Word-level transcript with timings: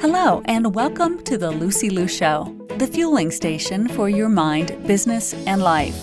Hello, 0.00 0.40
and 0.46 0.74
welcome 0.74 1.22
to 1.24 1.36
the 1.36 1.50
Lucy 1.50 1.90
Liu 1.90 2.08
Show, 2.08 2.56
the 2.78 2.86
fueling 2.86 3.30
station 3.30 3.86
for 3.86 4.08
your 4.08 4.30
mind, 4.30 4.74
business, 4.86 5.34
and 5.46 5.60
life. 5.60 5.94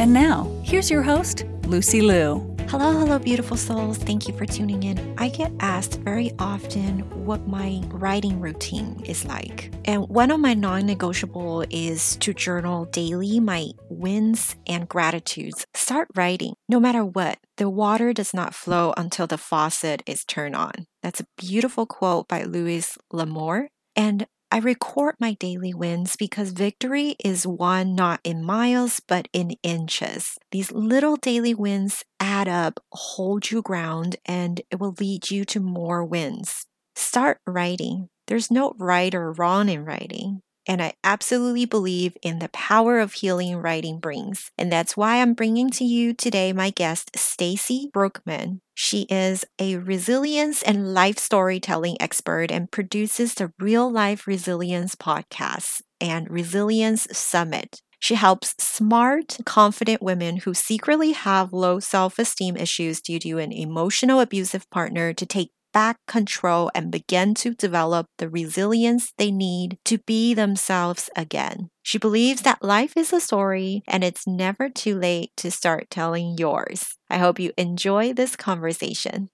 And 0.00 0.12
now, 0.12 0.50
here's 0.64 0.90
your 0.90 1.02
host, 1.02 1.44
Lucy 1.68 2.00
Liu. 2.00 2.55
Hello, 2.68 2.90
hello, 2.98 3.16
beautiful 3.20 3.56
souls. 3.56 3.96
Thank 3.96 4.26
you 4.26 4.36
for 4.36 4.44
tuning 4.44 4.82
in. 4.82 5.14
I 5.18 5.28
get 5.28 5.52
asked 5.60 6.00
very 6.00 6.32
often 6.40 7.02
what 7.24 7.46
my 7.46 7.80
writing 7.90 8.40
routine 8.40 9.00
is 9.04 9.24
like. 9.24 9.72
And 9.84 10.08
one 10.08 10.32
of 10.32 10.40
my 10.40 10.54
non 10.54 10.84
negotiable 10.84 11.64
is 11.70 12.16
to 12.16 12.34
journal 12.34 12.86
daily 12.86 13.38
my 13.38 13.68
wins 13.88 14.56
and 14.66 14.88
gratitudes. 14.88 15.64
Start 15.74 16.08
writing, 16.16 16.54
no 16.68 16.80
matter 16.80 17.04
what. 17.04 17.38
The 17.56 17.70
water 17.70 18.12
does 18.12 18.34
not 18.34 18.52
flow 18.52 18.92
until 18.96 19.28
the 19.28 19.38
faucet 19.38 20.02
is 20.04 20.24
turned 20.24 20.56
on. 20.56 20.88
That's 21.04 21.20
a 21.20 21.28
beautiful 21.38 21.86
quote 21.86 22.26
by 22.26 22.42
Louis 22.42 22.98
L'Amour. 23.12 23.68
And 23.94 24.26
I 24.50 24.58
record 24.58 25.16
my 25.18 25.34
daily 25.34 25.74
wins 25.74 26.16
because 26.16 26.50
victory 26.50 27.16
is 27.22 27.46
won 27.46 27.94
not 27.94 28.20
in 28.22 28.44
miles 28.44 29.00
but 29.00 29.28
in 29.32 29.56
inches. 29.62 30.38
These 30.52 30.70
little 30.72 31.16
daily 31.16 31.52
wins 31.52 32.04
add 32.20 32.48
up, 32.48 32.80
hold 32.92 33.50
you 33.50 33.60
ground, 33.60 34.16
and 34.24 34.60
it 34.70 34.78
will 34.78 34.94
lead 35.00 35.30
you 35.30 35.44
to 35.46 35.60
more 35.60 36.04
wins. 36.04 36.66
Start 36.94 37.40
writing. 37.46 38.08
There's 38.28 38.50
no 38.50 38.72
right 38.78 39.14
or 39.14 39.32
wrong 39.32 39.68
in 39.68 39.84
writing. 39.84 40.42
And 40.66 40.82
I 40.82 40.94
absolutely 41.04 41.64
believe 41.64 42.16
in 42.22 42.40
the 42.40 42.48
power 42.48 42.98
of 42.98 43.14
healing 43.14 43.56
writing 43.56 44.00
brings. 44.00 44.50
And 44.58 44.70
that's 44.70 44.96
why 44.96 45.22
I'm 45.22 45.34
bringing 45.34 45.70
to 45.70 45.84
you 45.84 46.12
today 46.12 46.52
my 46.52 46.70
guest, 46.70 47.16
Stacy 47.16 47.88
Brookman. 47.92 48.60
She 48.74 49.02
is 49.02 49.44
a 49.58 49.76
resilience 49.76 50.62
and 50.62 50.92
life 50.92 51.18
storytelling 51.18 51.96
expert 52.00 52.50
and 52.50 52.70
produces 52.70 53.34
the 53.34 53.52
Real 53.58 53.90
Life 53.90 54.26
Resilience 54.26 54.96
podcast 54.96 55.82
and 56.00 56.28
Resilience 56.30 57.06
Summit. 57.16 57.80
She 57.98 58.14
helps 58.14 58.54
smart, 58.58 59.38
confident 59.46 60.02
women 60.02 60.38
who 60.38 60.52
secretly 60.52 61.12
have 61.12 61.52
low 61.52 61.80
self 61.80 62.18
esteem 62.18 62.56
issues 62.56 63.00
due 63.00 63.18
to 63.20 63.38
an 63.38 63.52
emotional 63.52 64.20
abusive 64.20 64.68
partner 64.70 65.14
to 65.14 65.26
take 65.26 65.50
back 65.76 65.98
control 66.06 66.70
and 66.74 66.90
begin 66.90 67.34
to 67.34 67.52
develop 67.52 68.06
the 68.16 68.30
resilience 68.30 69.12
they 69.18 69.30
need 69.30 69.76
to 69.84 69.98
be 69.98 70.32
themselves 70.32 71.10
again. 71.14 71.68
She 71.82 71.98
believes 71.98 72.40
that 72.40 72.64
life 72.64 72.96
is 72.96 73.12
a 73.12 73.20
story 73.20 73.82
and 73.86 74.02
it's 74.02 74.26
never 74.26 74.70
too 74.70 74.98
late 74.98 75.32
to 75.36 75.50
start 75.50 75.90
telling 75.90 76.38
yours. 76.38 76.96
I 77.10 77.18
hope 77.18 77.38
you 77.38 77.52
enjoy 77.58 78.14
this 78.14 78.36
conversation. 78.36 79.28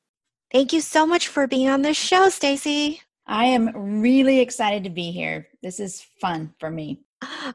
Thank 0.50 0.72
you 0.72 0.80
so 0.80 1.06
much 1.06 1.28
for 1.28 1.46
being 1.46 1.68
on 1.68 1.82
the 1.82 1.94
show, 1.94 2.28
Stacy. 2.28 3.02
I 3.24 3.44
am 3.44 3.70
really 4.02 4.40
excited 4.40 4.82
to 4.82 4.90
be 4.90 5.12
here. 5.12 5.46
This 5.62 5.78
is 5.78 6.04
fun 6.20 6.54
for 6.58 6.72
me. 6.72 7.04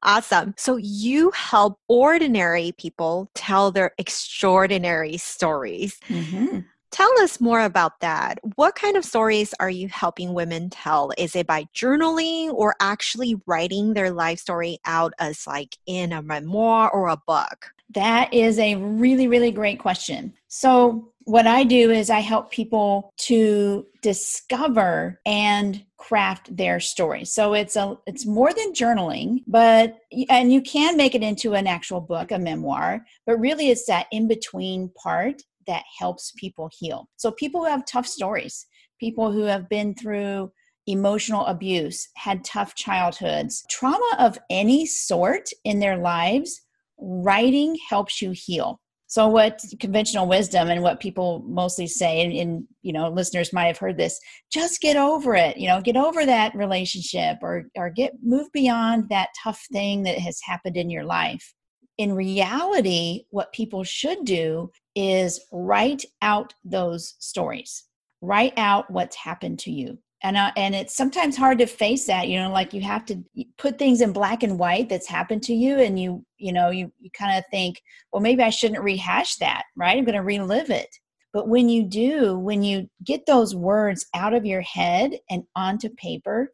Awesome. 0.01 0.53
So 0.55 0.77
you 0.77 1.31
help 1.31 1.77
ordinary 1.89 2.71
people 2.77 3.29
tell 3.35 3.69
their 3.71 3.91
extraordinary 3.97 5.17
stories. 5.17 5.99
Mm-hmm. 6.07 6.59
Tell 6.91 7.11
us 7.19 7.41
more 7.41 7.61
about 7.61 7.99
that. 7.99 8.39
What 8.55 8.75
kind 8.75 8.95
of 8.95 9.05
stories 9.05 9.53
are 9.59 9.69
you 9.69 9.87
helping 9.89 10.33
women 10.33 10.69
tell? 10.69 11.11
Is 11.17 11.35
it 11.35 11.47
by 11.47 11.65
journaling 11.75 12.53
or 12.53 12.75
actually 12.79 13.35
writing 13.45 13.93
their 13.93 14.11
life 14.11 14.39
story 14.39 14.79
out 14.85 15.13
as 15.19 15.45
like 15.45 15.77
in 15.85 16.13
a 16.13 16.21
memoir 16.21 16.89
or 16.89 17.09
a 17.09 17.21
book? 17.27 17.71
That 17.93 18.33
is 18.33 18.59
a 18.59 18.75
really, 18.75 19.27
really 19.27 19.51
great 19.51 19.79
question. 19.79 20.33
So, 20.47 21.11
what 21.23 21.45
I 21.45 21.65
do 21.65 21.91
is 21.91 22.09
I 22.09 22.21
help 22.21 22.51
people 22.51 23.11
to 23.17 23.85
discover 24.01 25.19
and 25.25 25.83
craft 25.97 26.55
their 26.55 26.79
story. 26.79 27.25
So 27.25 27.53
it's 27.53 27.75
a 27.75 27.97
it's 28.07 28.25
more 28.25 28.53
than 28.53 28.71
journaling, 28.71 29.43
but 29.45 29.99
and 30.29 30.53
you 30.53 30.61
can 30.61 30.95
make 30.95 31.15
it 31.15 31.23
into 31.23 31.53
an 31.53 31.67
actual 31.67 31.99
book, 31.99 32.31
a 32.31 32.39
memoir, 32.39 33.05
but 33.25 33.39
really 33.41 33.69
it's 33.69 33.85
that 33.87 34.07
in 34.11 34.29
between 34.29 34.89
part 34.89 35.43
that 35.67 35.83
helps 35.99 36.33
people 36.37 36.69
heal. 36.77 37.07
So, 37.17 37.31
people 37.31 37.61
who 37.61 37.69
have 37.69 37.85
tough 37.85 38.07
stories, 38.07 38.65
people 38.99 39.31
who 39.31 39.43
have 39.43 39.69
been 39.69 39.93
through 39.95 40.51
emotional 40.87 41.45
abuse, 41.45 42.07
had 42.15 42.43
tough 42.43 42.75
childhoods, 42.75 43.65
trauma 43.69 44.15
of 44.19 44.39
any 44.49 44.85
sort 44.85 45.49
in 45.65 45.79
their 45.79 45.97
lives, 45.97 46.61
writing 46.97 47.77
helps 47.89 48.21
you 48.21 48.31
heal. 48.33 48.79
So, 49.09 49.27
what 49.27 49.61
conventional 49.79 50.27
wisdom 50.27 50.69
and 50.69 50.81
what 50.81 50.99
people 50.99 51.43
mostly 51.47 51.87
say, 51.87 52.21
and, 52.21 52.33
and, 52.33 52.63
you 52.81 52.91
know, 52.91 53.09
listeners 53.09 53.53
might 53.53 53.67
have 53.67 53.77
heard 53.77 53.97
this: 53.97 54.19
just 54.51 54.81
get 54.81 54.97
over 54.97 55.35
it. 55.35 55.57
You 55.57 55.67
know, 55.67 55.81
get 55.81 55.95
over 55.95 56.25
that 56.25 56.55
relationship, 56.55 57.37
or 57.41 57.65
or 57.75 57.89
get 57.89 58.13
move 58.21 58.47
beyond 58.51 59.09
that 59.09 59.29
tough 59.43 59.65
thing 59.71 60.03
that 60.03 60.17
has 60.19 60.39
happened 60.43 60.75
in 60.75 60.89
your 60.89 61.05
life 61.05 61.53
in 61.97 62.13
reality, 62.13 63.23
what 63.31 63.53
people 63.53 63.83
should 63.83 64.23
do 64.23 64.71
is 64.95 65.39
write 65.51 66.05
out 66.21 66.53
those 66.63 67.15
stories, 67.19 67.85
write 68.21 68.53
out 68.57 68.89
what's 68.91 69.15
happened 69.15 69.59
to 69.59 69.71
you. 69.71 69.97
And, 70.23 70.35
uh, 70.35 70.51
and 70.57 70.73
it's 70.73 70.95
sometimes 70.95 71.37
hard 71.37 71.59
to 71.59 71.67
face 71.67 72.07
that, 72.07 72.27
you 72.27 72.39
know, 72.39 72.51
like 72.51 72.73
you 72.73 72.81
have 72.81 73.05
to 73.05 73.23
put 73.59 73.77
things 73.77 74.01
in 74.01 74.13
black 74.13 74.41
and 74.41 74.57
white 74.57 74.89
that's 74.89 75.07
happened 75.07 75.43
to 75.43 75.53
you. 75.53 75.77
And 75.77 75.99
you, 75.99 76.25
you 76.37 76.51
know, 76.51 76.71
you, 76.71 76.91
you 76.99 77.11
kind 77.11 77.37
of 77.37 77.43
think, 77.51 77.81
well, 78.11 78.21
maybe 78.21 78.41
I 78.41 78.49
shouldn't 78.49 78.83
rehash 78.83 79.35
that, 79.35 79.63
right? 79.75 79.95
I'm 79.95 80.05
going 80.05 80.15
to 80.15 80.23
relive 80.23 80.71
it. 80.71 80.89
But 81.33 81.49
when 81.49 81.69
you 81.69 81.83
do, 81.83 82.37
when 82.39 82.63
you 82.63 82.89
get 83.03 83.27
those 83.27 83.55
words 83.55 84.07
out 84.15 84.33
of 84.33 84.45
your 84.45 84.61
head 84.61 85.11
and 85.29 85.43
onto 85.55 85.89
paper, 85.89 86.51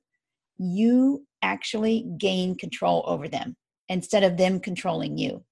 you 0.57 1.25
actually 1.41 2.05
gain 2.17 2.55
control 2.55 3.03
over 3.07 3.29
them 3.29 3.55
instead 3.89 4.23
of 4.23 4.37
them 4.37 4.59
controlling 4.59 5.17
you. 5.17 5.43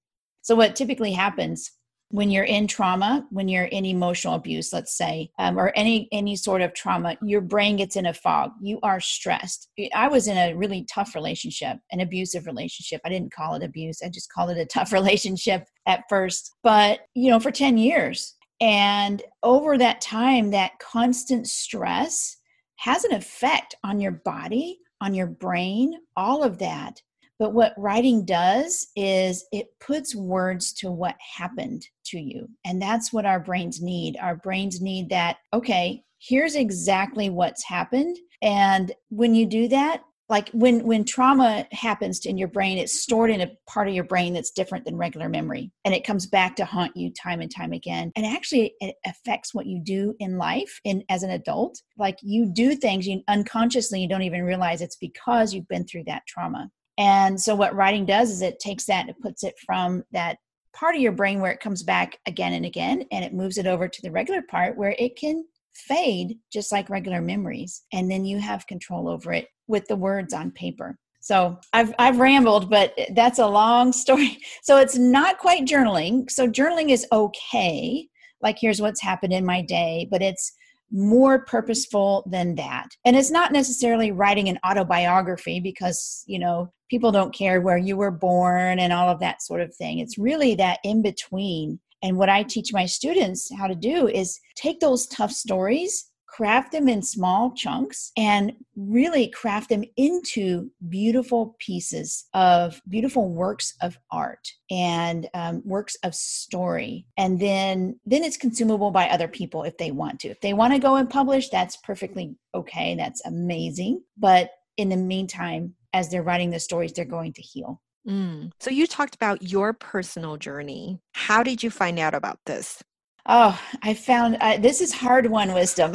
So, 0.42 0.54
what 0.54 0.76
typically 0.76 1.12
happens 1.12 1.70
when 2.12 2.30
you're 2.30 2.44
in 2.44 2.66
trauma, 2.66 3.26
when 3.30 3.48
you're 3.48 3.64
in 3.64 3.86
emotional 3.86 4.34
abuse, 4.34 4.70
let's 4.70 4.94
say, 4.94 5.30
um, 5.38 5.58
or 5.58 5.72
any 5.74 6.08
any 6.12 6.36
sort 6.36 6.60
of 6.60 6.74
trauma, 6.74 7.16
your 7.22 7.40
brain 7.40 7.76
gets 7.76 7.96
in 7.96 8.04
a 8.04 8.12
fog. 8.12 8.50
You 8.60 8.78
are 8.82 9.00
stressed. 9.00 9.70
I 9.94 10.08
was 10.08 10.28
in 10.28 10.36
a 10.36 10.54
really 10.54 10.84
tough 10.92 11.14
relationship, 11.14 11.78
an 11.90 12.00
abusive 12.00 12.44
relationship. 12.44 13.00
I 13.04 13.08
didn't 13.08 13.32
call 13.32 13.54
it 13.54 13.62
abuse. 13.62 14.02
I 14.04 14.10
just 14.10 14.30
called 14.30 14.50
it 14.50 14.58
a 14.58 14.66
tough 14.66 14.92
relationship 14.92 15.66
at 15.86 16.04
first. 16.10 16.52
But 16.62 17.00
you 17.14 17.30
know, 17.30 17.40
for 17.40 17.50
ten 17.50 17.78
years, 17.78 18.34
and 18.60 19.22
over 19.42 19.78
that 19.78 20.02
time, 20.02 20.50
that 20.50 20.78
constant 20.80 21.48
stress 21.48 22.36
has 22.76 23.04
an 23.04 23.14
effect 23.14 23.74
on 23.84 24.00
your 24.00 24.12
body, 24.12 24.80
on 25.00 25.14
your 25.14 25.28
brain, 25.28 25.94
all 26.14 26.42
of 26.42 26.58
that. 26.58 27.00
But 27.42 27.54
what 27.54 27.74
writing 27.76 28.24
does 28.24 28.86
is 28.94 29.44
it 29.50 29.66
puts 29.80 30.14
words 30.14 30.72
to 30.74 30.92
what 30.92 31.16
happened 31.18 31.84
to 32.04 32.20
you. 32.20 32.48
And 32.64 32.80
that's 32.80 33.12
what 33.12 33.26
our 33.26 33.40
brains 33.40 33.82
need. 33.82 34.16
Our 34.22 34.36
brains 34.36 34.80
need 34.80 35.08
that, 35.08 35.38
okay, 35.52 36.04
here's 36.20 36.54
exactly 36.54 37.30
what's 37.30 37.64
happened. 37.64 38.16
And 38.42 38.92
when 39.08 39.34
you 39.34 39.46
do 39.46 39.66
that, 39.66 40.04
like 40.28 40.50
when 40.50 40.84
when 40.84 41.04
trauma 41.04 41.66
happens 41.72 42.24
in 42.24 42.38
your 42.38 42.46
brain 42.46 42.78
it's 42.78 43.02
stored 43.02 43.28
in 43.28 43.40
a 43.40 43.50
part 43.66 43.88
of 43.88 43.94
your 43.94 44.04
brain 44.04 44.32
that's 44.32 44.52
different 44.52 44.84
than 44.84 44.96
regular 44.96 45.28
memory 45.28 45.72
and 45.84 45.92
it 45.92 46.04
comes 46.04 46.26
back 46.26 46.54
to 46.54 46.64
haunt 46.64 46.96
you 46.96 47.12
time 47.12 47.40
and 47.40 47.54
time 47.54 47.72
again 47.72 48.12
and 48.14 48.24
actually 48.24 48.72
it 48.80 48.94
affects 49.04 49.52
what 49.52 49.66
you 49.66 49.80
do 49.82 50.14
in 50.20 50.38
life 50.38 50.80
in 50.84 51.02
as 51.10 51.24
an 51.24 51.30
adult 51.30 51.82
like 51.98 52.16
you 52.22 52.46
do 52.46 52.76
things 52.76 53.06
you 53.06 53.20
unconsciously 53.28 54.00
you 54.00 54.08
don't 54.08 54.22
even 54.22 54.44
realize 54.44 54.80
it's 54.80 54.96
because 54.96 55.52
you've 55.52 55.68
been 55.68 55.84
through 55.84 56.04
that 56.04 56.22
trauma 56.26 56.70
and 56.98 57.40
so 57.40 57.54
what 57.54 57.74
writing 57.74 58.04
does 58.04 58.30
is 58.30 58.42
it 58.42 58.60
takes 58.60 58.84
that 58.86 59.06
and 59.06 59.18
puts 59.20 59.44
it 59.44 59.54
from 59.64 60.04
that 60.12 60.38
part 60.74 60.94
of 60.94 61.00
your 61.00 61.12
brain 61.12 61.40
where 61.40 61.52
it 61.52 61.60
comes 61.60 61.82
back 61.82 62.18
again 62.26 62.52
and 62.52 62.64
again 62.64 63.04
and 63.12 63.24
it 63.24 63.34
moves 63.34 63.58
it 63.58 63.66
over 63.66 63.88
to 63.88 64.02
the 64.02 64.10
regular 64.10 64.42
part 64.42 64.76
where 64.76 64.94
it 64.98 65.16
can 65.16 65.44
fade 65.74 66.38
just 66.52 66.72
like 66.72 66.90
regular 66.90 67.20
memories 67.20 67.82
and 67.92 68.10
then 68.10 68.24
you 68.24 68.38
have 68.38 68.66
control 68.66 69.08
over 69.08 69.32
it 69.32 69.48
with 69.68 69.86
the 69.88 69.96
words 69.96 70.34
on 70.34 70.50
paper 70.50 70.98
so 71.22 71.56
I've 71.72 71.94
I've 72.00 72.18
rambled, 72.18 72.68
but 72.68 72.98
that's 73.14 73.38
a 73.38 73.46
long 73.46 73.92
story. 74.04 74.38
So 74.62 74.78
it's 74.78 74.98
not 74.98 75.38
quite 75.38 75.64
journaling. 75.64 76.28
So 76.28 76.48
journaling 76.48 76.90
is 76.90 77.06
okay. 77.12 78.08
Like 78.42 78.58
here's 78.60 78.82
what's 78.82 79.00
happened 79.00 79.32
in 79.32 79.46
my 79.46 79.62
day, 79.62 80.08
but 80.10 80.20
it's 80.20 80.52
more 80.92 81.44
purposeful 81.44 82.22
than 82.30 82.54
that. 82.56 82.88
And 83.04 83.16
it's 83.16 83.30
not 83.30 83.52
necessarily 83.52 84.12
writing 84.12 84.48
an 84.48 84.58
autobiography 84.66 85.58
because, 85.58 86.22
you 86.26 86.38
know, 86.38 86.72
people 86.90 87.10
don't 87.10 87.34
care 87.34 87.60
where 87.60 87.78
you 87.78 87.96
were 87.96 88.10
born 88.10 88.78
and 88.78 88.92
all 88.92 89.08
of 89.08 89.20
that 89.20 89.42
sort 89.42 89.62
of 89.62 89.74
thing. 89.74 89.98
It's 89.98 90.18
really 90.18 90.54
that 90.56 90.78
in 90.84 91.00
between. 91.02 91.80
And 92.02 92.18
what 92.18 92.28
I 92.28 92.42
teach 92.42 92.72
my 92.72 92.84
students 92.84 93.50
how 93.56 93.66
to 93.66 93.74
do 93.74 94.08
is 94.08 94.38
take 94.56 94.80
those 94.80 95.06
tough 95.06 95.32
stories, 95.32 96.10
craft 96.32 96.72
them 96.72 96.88
in 96.88 97.02
small 97.02 97.52
chunks 97.52 98.10
and 98.16 98.52
really 98.74 99.28
craft 99.28 99.68
them 99.68 99.84
into 99.98 100.70
beautiful 100.88 101.54
pieces 101.58 102.24
of 102.32 102.80
beautiful 102.88 103.28
works 103.28 103.74
of 103.82 103.98
art 104.10 104.48
and 104.70 105.28
um, 105.34 105.62
works 105.64 105.94
of 106.02 106.14
story 106.14 107.06
and 107.18 107.38
then 107.38 107.98
then 108.06 108.24
it's 108.24 108.38
consumable 108.38 108.90
by 108.90 109.06
other 109.08 109.28
people 109.28 109.62
if 109.62 109.76
they 109.76 109.90
want 109.90 110.18
to 110.18 110.28
if 110.28 110.40
they 110.40 110.54
want 110.54 110.72
to 110.72 110.78
go 110.78 110.96
and 110.96 111.10
publish 111.10 111.50
that's 111.50 111.76
perfectly 111.78 112.34
okay 112.54 112.94
that's 112.94 113.24
amazing 113.26 114.02
but 114.16 114.50
in 114.78 114.88
the 114.88 114.96
meantime 114.96 115.74
as 115.92 116.10
they're 116.10 116.22
writing 116.22 116.50
the 116.50 116.58
stories 116.58 116.92
they're 116.92 117.04
going 117.04 117.32
to 117.32 117.42
heal 117.42 117.80
Mm. 118.04 118.50
So 118.58 118.68
you 118.70 118.88
talked 118.88 119.14
about 119.14 119.42
your 119.42 119.72
personal 119.72 120.36
journey. 120.36 120.98
How 121.14 121.44
did 121.44 121.62
you 121.62 121.70
find 121.70 122.00
out 122.00 122.14
about 122.14 122.40
this? 122.46 122.82
Oh, 123.26 123.60
I 123.82 123.94
found 123.94 124.36
uh, 124.40 124.56
this 124.58 124.80
is 124.80 124.92
hard 124.92 125.26
won 125.26 125.54
wisdom. 125.54 125.94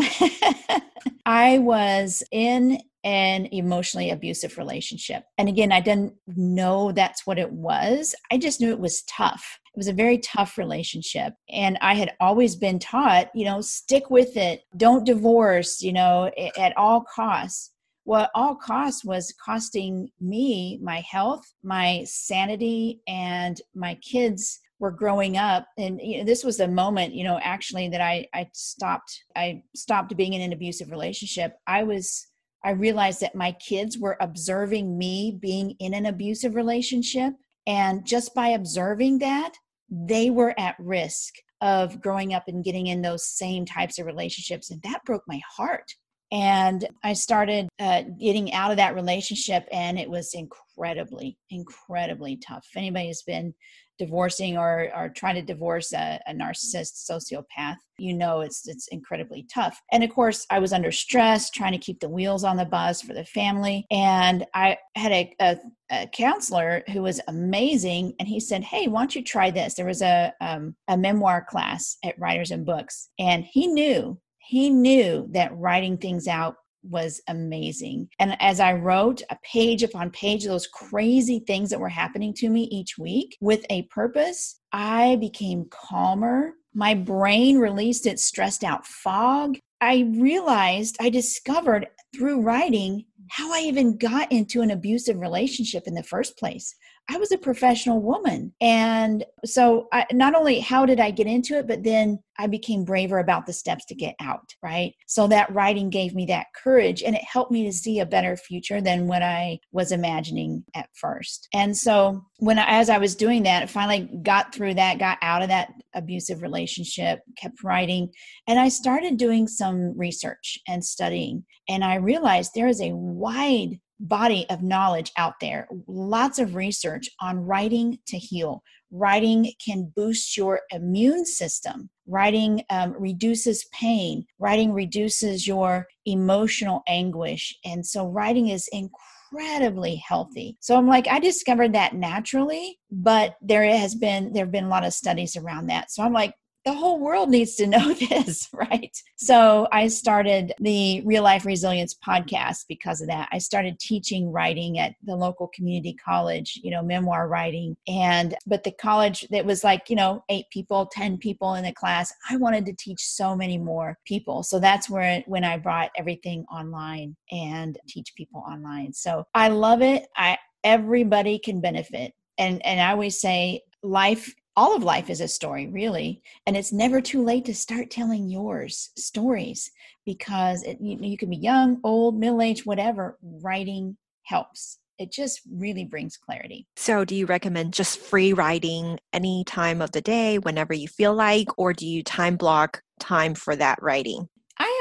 I 1.26 1.58
was 1.58 2.24
in 2.32 2.82
an 3.04 3.48
emotionally 3.48 4.10
abusive 4.12 4.58
relationship. 4.58 5.24
And 5.38 5.48
again, 5.48 5.72
I 5.72 5.82
didn't 5.82 6.14
know 6.28 6.92
that's 6.92 7.28
what 7.28 7.38
it 7.38 7.52
was. 7.52 8.16
I 8.32 8.38
just 8.38 8.60
knew 8.60 8.72
it 8.72 8.80
was 8.80 9.04
tough. 9.04 9.60
It 9.74 9.78
was 9.78 9.88
a 9.88 9.94
very 9.94 10.18
tough 10.20 10.58
relationship. 10.58 11.34
And 11.50 11.78
I 11.82 11.94
had 11.94 12.14
always 12.20 12.56
been 12.56 12.80
taught, 12.80 13.30
you 13.36 13.46
know, 13.46 13.62
stick 13.62 14.10
with 14.10 14.36
it, 14.36 14.64
don't 14.76 15.06
divorce, 15.06 15.82
you 15.82 15.94
know, 15.94 16.32
at 16.58 16.76
all 16.78 17.04
costs 17.14 17.72
what 18.08 18.32
all 18.36 18.56
costs 18.56 19.04
was 19.04 19.34
costing 19.44 20.10
me 20.22 20.80
my 20.82 21.02
health, 21.02 21.44
my 21.62 22.06
sanity, 22.06 23.02
and 23.06 23.60
my 23.76 23.96
kids 23.96 24.62
were 24.80 24.92
growing 24.92 25.38
up 25.38 25.68
and 25.78 26.00
you 26.02 26.20
know, 26.20 26.24
this 26.24 26.44
was 26.44 26.58
the 26.58 26.68
moment 26.68 27.14
you 27.14 27.24
know 27.24 27.40
actually 27.42 27.90
that 27.90 28.02
i 28.02 28.26
i 28.34 28.48
stopped 28.54 29.24
i 29.36 29.62
stopped 29.76 30.16
being 30.16 30.34
in 30.34 30.42
an 30.42 30.54
abusive 30.54 30.92
relationship 30.92 31.58
i 31.68 31.84
was 31.84 32.28
i 32.64 32.72
realized 32.72 33.22
that 33.22 33.36
my 33.36 33.52
kids 33.54 33.98
were 33.98 34.18
observing 34.22 34.98
me 34.98 35.38
being 35.42 35.72
in 35.80 35.94
an 35.94 36.06
abusive 36.06 36.56
relationship 36.56 37.34
and 37.66 38.06
just 38.06 38.34
by 38.36 38.50
observing 38.50 39.20
that 39.20 39.54
they 39.90 40.30
were 40.30 40.54
at 40.60 40.76
risk 40.80 41.34
of 41.62 42.00
growing 42.02 42.34
up 42.34 42.44
and 42.48 42.64
getting 42.64 42.88
in 42.88 43.02
those 43.02 43.26
same 43.26 43.66
types 43.66 43.98
of 43.98 44.06
relationships 44.06 44.70
and 44.70 44.82
that 44.84 45.04
broke 45.06 45.24
my 45.28 45.42
heart 45.56 45.92
and 46.32 46.86
I 47.04 47.14
started 47.14 47.70
uh, 47.80 48.04
getting 48.20 48.52
out 48.54 48.72
of 48.72 48.78
that 48.78 48.96
relationship, 48.96 49.66
and 49.72 49.98
it 49.98 50.10
was 50.10 50.34
incredibly, 50.34 51.38
incredibly 51.50 52.36
tough. 52.36 52.66
If 52.70 52.76
anybody 52.76 53.08
has 53.08 53.22
been 53.22 53.54
divorcing 53.98 54.58
or, 54.58 54.90
or 54.96 55.10
trying 55.10 55.36
to 55.36 55.42
divorce 55.42 55.94
a, 55.94 56.20
a 56.28 56.34
narcissist 56.34 57.10
sociopath, 57.10 57.78
you 57.98 58.14
know 58.14 58.42
it's 58.42 58.68
it's 58.68 58.88
incredibly 58.90 59.46
tough. 59.52 59.82
And 59.92 60.04
of 60.04 60.10
course, 60.10 60.46
I 60.50 60.60
was 60.60 60.74
under 60.74 60.92
stress, 60.92 61.50
trying 61.50 61.72
to 61.74 61.78
keep 61.78 62.00
the 62.00 62.10
wheels 62.10 62.44
on 62.44 62.58
the 62.58 62.66
bus 62.66 63.02
for 63.02 63.14
the 63.14 63.26
family. 63.26 63.86
And 63.92 64.46
I 64.54 64.78
had 64.96 65.12
a, 65.12 65.36
a, 65.40 65.58
a 65.92 66.08
counselor 66.08 66.84
who 66.92 67.02
was 67.02 67.22
amazing, 67.28 68.14
and 68.20 68.28
he 68.28 68.40
said, 68.40 68.64
"Hey, 68.64 68.88
why 68.88 69.02
don't 69.02 69.16
you 69.16 69.24
try 69.24 69.52
this?" 69.52 69.76
There 69.76 69.86
was 69.86 70.02
a 70.02 70.34
um, 70.42 70.76
a 70.88 70.98
memoir 70.98 71.46
class 71.50 71.98
at 72.04 72.20
Writers 72.20 72.52
and 72.52 72.66
Books, 72.66 73.10
and 73.20 73.44
he 73.44 73.68
knew 73.68 74.20
he 74.48 74.70
knew 74.70 75.28
that 75.32 75.56
writing 75.58 75.98
things 75.98 76.26
out 76.28 76.56
was 76.90 77.22
amazing. 77.28 78.10
And 78.20 78.36
as 78.42 78.60
I 78.60 78.74
wrote 78.74 79.22
a 79.30 79.38
page 79.44 79.84
upon 79.84 80.12
page 80.12 80.44
of 80.44 80.52
those 80.52 80.68
crazy 80.68 81.44
things 81.46 81.70
that 81.70 81.80
were 81.80 81.90
happening 81.90 82.34
to 82.36 82.50
me 82.50 82.64
each 82.64 82.98
week 82.98 83.38
with 83.42 83.66
a 83.70 83.84
purpose, 83.84 84.60
I 84.72 85.18
became 85.18 85.70
calmer. 85.70 86.54
My 86.74 86.94
brain 86.94 87.58
released 87.58 88.06
its 88.06 88.24
stressed 88.24 88.64
out 88.64 88.86
fog. 88.86 89.58
I 89.82 90.12
realized, 90.18 90.98
I 91.00 91.10
discovered 91.10 91.88
through 92.16 92.42
writing 92.42 93.06
how 93.30 93.54
I 93.54 93.60
even 93.60 93.98
got 93.98 94.32
into 94.32 94.62
an 94.62 94.72
abusive 94.72 95.20
relationship 95.20 95.84
in 95.86 95.94
the 95.94 96.04
first 96.04 96.38
place. 96.38 96.74
I 97.10 97.18
was 97.18 97.32
a 97.32 97.38
professional 97.38 98.02
woman. 98.02 98.54
And 98.60 99.24
so, 99.46 99.88
I, 99.94 100.06
not 100.12 100.36
only 100.36 100.60
how 100.60 100.86
did 100.86 101.00
I 101.00 101.12
get 101.12 101.28
into 101.28 101.58
it, 101.58 101.68
but 101.68 101.84
then 101.84 102.20
I 102.38 102.48
became 102.48 102.84
braver 102.84 103.20
about 103.20 103.46
the 103.46 103.54
steps 103.54 103.86
to 103.86 103.96
get 103.96 104.16
out, 104.20 104.54
right? 104.62 104.94
So, 105.08 105.28
that 105.28 105.54
writing 105.54 105.90
gave 105.90 106.14
me 106.14 106.26
that 106.26 106.48
courage 106.62 107.02
and 107.02 107.16
it 107.16 107.24
helped 107.24 107.52
me 107.52 107.64
to 107.66 107.72
see 107.72 108.00
a 108.00 108.06
better 108.06 108.36
future 108.36 108.82
than 108.82 109.08
what 109.08 109.24
I 109.24 109.60
was 109.72 109.92
imagining 109.92 110.66
at 110.76 110.90
first. 110.96 111.48
And 111.54 111.78
so, 111.78 112.22
when 112.40 112.60
I, 112.60 112.66
as 112.68 112.90
I 112.90 112.98
was 112.98 113.16
doing 113.16 113.44
that, 113.44 113.64
I 113.64 113.66
finally 113.68 114.10
got 114.24 114.54
through 114.54 114.74
that, 114.74 115.00
got 115.00 115.18
out 115.22 115.42
of 115.42 115.48
that 115.48 115.70
abusive 115.96 116.42
relationship, 116.42 117.20
kept 117.38 117.64
writing, 117.64 118.10
and 118.48 118.60
I 118.60 118.68
started 118.68 119.18
doing 119.18 119.48
some 119.48 119.98
research 119.98 120.60
and 120.68 120.84
studying. 120.84 121.46
And 121.70 121.84
I 121.84 121.96
realized 121.96 122.52
there 122.54 122.68
is 122.68 122.82
a 122.82 122.96
wide 122.96 123.80
body 124.00 124.46
of 124.50 124.62
knowledge 124.62 125.12
out 125.18 125.36
there, 125.42 125.68
lots 125.88 126.40
of 126.40 126.56
research 126.56 127.10
on 127.20 127.40
writing 127.40 128.00
to 128.08 128.18
heal. 128.18 128.64
Writing 128.92 129.52
can 129.64 129.92
boost 129.96 130.38
your 130.38 130.62
immune 130.72 131.26
system. 131.26 131.90
Writing 132.08 132.64
um, 132.70 132.96
reduces 132.98 133.66
pain. 133.74 134.26
Writing 134.40 134.72
reduces 134.72 135.46
your 135.46 135.88
emotional 136.06 136.84
anguish. 136.88 137.58
And 137.66 137.86
so, 137.86 138.08
writing 138.08 138.48
is 138.48 138.70
incredibly 138.72 139.96
healthy. 139.98 140.58
So 140.62 140.78
I'm 140.78 140.88
like, 140.88 141.08
I 141.08 141.20
discovered 141.20 141.74
that 141.74 141.96
naturally, 141.96 142.80
but 142.90 143.36
there 143.42 143.64
has 143.64 143.94
been 143.96 144.32
there 144.32 144.46
have 144.46 144.52
been 144.52 144.66
a 144.66 144.70
lot 144.70 144.86
of 144.86 144.94
studies 144.94 145.36
around 145.36 145.68
that. 145.68 145.92
So 145.92 146.04
I'm 146.04 146.14
like, 146.14 146.34
the 146.68 146.74
whole 146.74 147.00
world 147.00 147.30
needs 147.30 147.56
to 147.56 147.66
know 147.66 147.94
this, 148.10 148.50
right? 148.52 149.02
So 149.16 149.70
I 149.72 149.88
started 149.88 150.52
the 150.60 151.02
Real 151.06 151.24
Life 151.24 151.46
Resilience 151.46 151.96
podcast 151.96 152.66
because 152.68 153.00
of 153.00 153.08
that. 153.08 153.30
I 153.32 153.38
started 153.38 153.80
teaching 153.80 154.34
writing 154.34 154.78
at 154.78 154.96
the 155.02 155.16
local 155.16 155.48
community 155.56 155.94
college, 155.94 156.60
you 156.62 156.72
know, 156.72 156.84
memoir 156.84 157.30
writing. 157.30 157.78
And, 157.88 158.36
but 158.46 158.66
the 158.66 158.74
college 158.74 159.26
that 159.32 159.46
was 159.46 159.64
like, 159.64 159.90
you 159.90 159.96
know, 159.96 160.26
eight 160.28 160.50
people, 160.52 160.88
10 160.88 161.20
people 161.20 161.54
in 161.54 161.64
the 161.64 161.72
class, 161.72 162.14
I 162.30 162.36
wanted 162.36 162.66
to 162.66 162.74
teach 162.74 163.00
so 163.00 163.34
many 163.34 163.58
more 163.58 163.98
people. 164.06 164.44
So 164.44 164.60
that's 164.60 164.90
where, 164.90 165.24
when 165.26 165.46
I 165.46 165.56
brought 165.56 165.92
everything 165.96 166.46
online 166.52 167.16
and 167.32 167.78
teach 167.88 168.14
people 168.16 168.44
online. 168.46 168.92
So 168.92 169.26
I 169.34 169.48
love 169.48 169.82
it. 169.82 170.08
I, 170.18 170.38
everybody 170.66 171.40
can 171.40 171.62
benefit. 171.62 172.14
And, 172.38 172.64
and 172.66 172.82
I 172.82 172.92
always 172.92 173.22
say 173.22 173.62
life 173.84 174.36
all 174.58 174.76
of 174.76 174.84
life 174.84 175.12
is 175.12 175.22
a 175.22 175.28
story 175.28 175.68
really 175.68 176.22
and 176.48 176.58
it's 176.58 176.74
never 176.74 177.00
too 177.00 177.24
late 177.24 177.46
to 177.46 177.54
start 177.54 177.92
telling 177.92 178.28
yours 178.28 178.90
stories 178.98 179.72
because 180.04 180.64
it, 180.64 180.80
you, 180.82 180.98
you 181.00 181.16
can 181.16 181.30
be 181.30 181.38
young 181.38 181.80
old 181.84 182.20
middle 182.20 182.42
aged 182.42 182.66
whatever 182.66 183.18
writing 183.22 183.96
helps. 184.24 184.80
It 184.98 185.12
just 185.12 185.42
really 185.50 185.86
brings 185.86 186.18
clarity. 186.18 186.66
So 186.76 187.06
do 187.06 187.16
you 187.16 187.28
recommend 187.28 187.74
just 187.74 188.00
free 188.00 188.34
writing 188.34 189.00
any 189.14 189.44
time 189.46 189.80
of 189.80 189.92
the 189.92 190.02
day 190.02 190.40
whenever 190.40 190.74
you 190.74 190.88
feel 190.88 191.14
like 191.14 191.48
or 191.60 191.72
do 191.72 191.86
you 191.86 192.02
time 192.02 192.36
block 192.36 192.82
time 193.00 193.36
for 193.36 193.56
that 193.56 193.78
writing 193.82 194.28